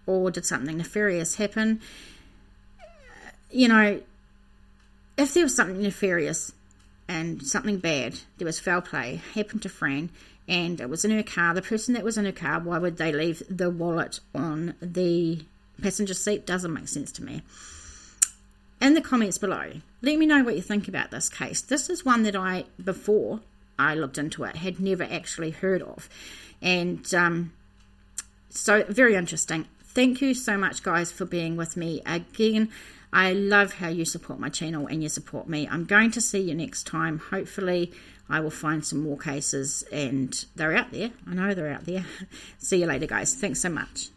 Or 0.06 0.32
did 0.32 0.44
something 0.44 0.78
nefarious 0.78 1.36
happen? 1.36 1.80
You 3.52 3.68
know, 3.68 4.00
if 5.16 5.34
there 5.34 5.44
was 5.44 5.54
something 5.54 5.82
nefarious 5.82 6.50
and 7.06 7.46
something 7.46 7.78
bad, 7.78 8.18
there 8.38 8.46
was 8.46 8.58
foul 8.58 8.80
play, 8.80 9.20
happened 9.36 9.62
to 9.62 9.68
Fran, 9.68 10.10
and 10.48 10.80
it 10.80 10.88
was 10.88 11.04
in 11.04 11.10
her 11.10 11.22
car, 11.22 11.54
the 11.54 11.62
person 11.62 11.94
that 11.94 12.04
was 12.04 12.16
in 12.16 12.24
her 12.24 12.32
car, 12.32 12.60
why 12.60 12.78
would 12.78 12.96
they 12.96 13.12
leave 13.12 13.42
the 13.48 13.70
wallet 13.70 14.20
on 14.34 14.74
the 14.80 15.42
passenger 15.82 16.14
seat? 16.14 16.46
Doesn't 16.46 16.72
make 16.72 16.88
sense 16.88 17.12
to 17.12 17.24
me 17.24 17.42
in 18.80 18.94
the 18.94 19.00
comments 19.00 19.38
below, 19.38 19.72
let 20.02 20.18
me 20.18 20.26
know 20.26 20.42
what 20.44 20.56
you 20.56 20.62
think 20.62 20.88
about 20.88 21.10
this 21.10 21.28
case. 21.28 21.60
This 21.62 21.88
is 21.88 22.04
one 22.04 22.22
that 22.24 22.36
I, 22.36 22.64
before 22.82 23.40
I 23.78 23.94
looked 23.94 24.18
into 24.18 24.44
it, 24.44 24.56
had 24.56 24.80
never 24.80 25.04
actually 25.04 25.50
heard 25.50 25.82
of. 25.82 26.08
And 26.60 27.12
um, 27.14 27.52
so, 28.50 28.84
very 28.84 29.14
interesting. 29.14 29.66
Thank 29.84 30.20
you 30.20 30.34
so 30.34 30.58
much, 30.58 30.82
guys, 30.82 31.10
for 31.10 31.24
being 31.24 31.56
with 31.56 31.76
me 31.76 32.02
again. 32.04 32.70
I 33.12 33.32
love 33.32 33.74
how 33.74 33.88
you 33.88 34.04
support 34.04 34.38
my 34.38 34.50
channel 34.50 34.86
and 34.86 35.02
you 35.02 35.08
support 35.08 35.48
me. 35.48 35.66
I'm 35.70 35.84
going 35.84 36.10
to 36.12 36.20
see 36.20 36.40
you 36.40 36.54
next 36.54 36.86
time. 36.86 37.18
Hopefully, 37.18 37.92
I 38.28 38.40
will 38.40 38.50
find 38.50 38.84
some 38.84 39.02
more 39.02 39.18
cases 39.18 39.84
and 39.92 40.44
they're 40.56 40.76
out 40.76 40.92
there. 40.92 41.10
I 41.26 41.34
know 41.34 41.54
they're 41.54 41.72
out 41.72 41.84
there. 41.84 42.04
see 42.58 42.80
you 42.80 42.86
later, 42.86 43.06
guys. 43.06 43.34
Thanks 43.34 43.60
so 43.60 43.68
much. 43.68 44.08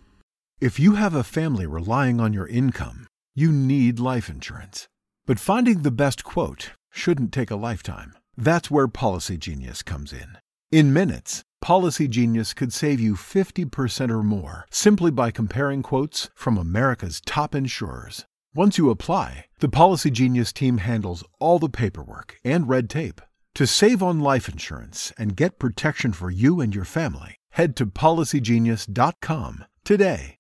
If 0.59 0.79
you 0.79 0.95
have 0.95 1.13
a 1.13 1.23
family 1.23 1.65
relying 1.65 2.19
on 2.19 2.33
your 2.33 2.47
income, 2.47 3.07
you 3.35 3.51
need 3.51 3.99
life 3.99 4.29
insurance. 4.29 4.87
But 5.25 5.39
finding 5.39 5.83
the 5.83 5.91
best 5.91 6.23
quote 6.23 6.71
shouldn't 6.91 7.31
take 7.31 7.51
a 7.51 7.55
lifetime. 7.55 8.13
That's 8.35 8.71
where 8.71 8.87
Policy 8.87 9.37
Genius 9.37 9.83
comes 9.83 10.11
in. 10.11 10.37
In 10.71 10.93
minutes, 10.93 11.43
Policy 11.61 12.07
Genius 12.07 12.53
could 12.53 12.73
save 12.73 12.99
you 12.99 13.15
50% 13.15 14.09
or 14.11 14.23
more 14.23 14.65
simply 14.69 15.11
by 15.11 15.31
comparing 15.31 15.83
quotes 15.83 16.29
from 16.35 16.57
America's 16.57 17.21
top 17.25 17.53
insurers. 17.53 18.25
Once 18.55 18.77
you 18.77 18.89
apply, 18.89 19.45
the 19.59 19.69
Policy 19.69 20.09
Genius 20.09 20.51
team 20.51 20.79
handles 20.79 21.23
all 21.39 21.59
the 21.59 21.69
paperwork 21.69 22.37
and 22.43 22.67
red 22.67 22.89
tape. 22.89 23.21
To 23.55 23.67
save 23.67 24.01
on 24.01 24.19
life 24.19 24.47
insurance 24.49 25.13
and 25.17 25.35
get 25.35 25.59
protection 25.59 26.13
for 26.13 26.29
you 26.29 26.62
and 26.62 26.73
your 26.73 26.85
family, 26.85 27.35
head 27.51 27.75
to 27.77 27.85
policygenius.com 27.85 29.65
today. 29.83 30.38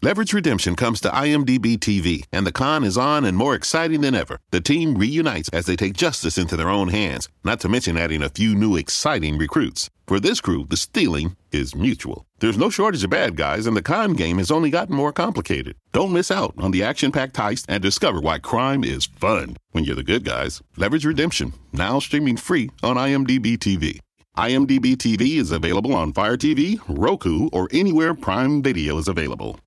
Leverage 0.00 0.32
Redemption 0.32 0.76
comes 0.76 1.00
to 1.00 1.08
IMDb 1.08 1.76
TV, 1.76 2.24
and 2.30 2.46
the 2.46 2.52
con 2.52 2.84
is 2.84 2.96
on 2.96 3.24
and 3.24 3.36
more 3.36 3.56
exciting 3.56 4.00
than 4.00 4.14
ever. 4.14 4.38
The 4.52 4.60
team 4.60 4.94
reunites 4.96 5.48
as 5.48 5.66
they 5.66 5.74
take 5.74 5.94
justice 5.94 6.38
into 6.38 6.56
their 6.56 6.68
own 6.68 6.86
hands, 6.86 7.28
not 7.42 7.58
to 7.60 7.68
mention 7.68 7.96
adding 7.96 8.22
a 8.22 8.28
few 8.28 8.54
new 8.54 8.76
exciting 8.76 9.38
recruits. 9.38 9.90
For 10.06 10.20
this 10.20 10.40
crew, 10.40 10.66
the 10.68 10.76
stealing 10.76 11.34
is 11.50 11.74
mutual. 11.74 12.26
There's 12.38 12.56
no 12.56 12.70
shortage 12.70 13.02
of 13.02 13.10
bad 13.10 13.34
guys, 13.34 13.66
and 13.66 13.76
the 13.76 13.82
con 13.82 14.12
game 14.12 14.38
has 14.38 14.52
only 14.52 14.70
gotten 14.70 14.94
more 14.94 15.12
complicated. 15.12 15.74
Don't 15.90 16.12
miss 16.12 16.30
out 16.30 16.54
on 16.58 16.70
the 16.70 16.84
action 16.84 17.10
packed 17.10 17.34
heist 17.34 17.64
and 17.68 17.82
discover 17.82 18.20
why 18.20 18.38
crime 18.38 18.84
is 18.84 19.06
fun 19.06 19.56
when 19.72 19.82
you're 19.82 19.96
the 19.96 20.04
good 20.04 20.22
guys. 20.22 20.62
Leverage 20.76 21.06
Redemption, 21.06 21.54
now 21.72 21.98
streaming 21.98 22.36
free 22.36 22.70
on 22.84 22.94
IMDb 22.94 23.58
TV. 23.58 23.98
IMDb 24.36 24.94
TV 24.94 25.40
is 25.40 25.50
available 25.50 25.92
on 25.92 26.12
Fire 26.12 26.36
TV, 26.36 26.80
Roku, 26.86 27.48
or 27.52 27.66
anywhere 27.72 28.14
Prime 28.14 28.62
Video 28.62 28.96
is 28.98 29.08
available. 29.08 29.58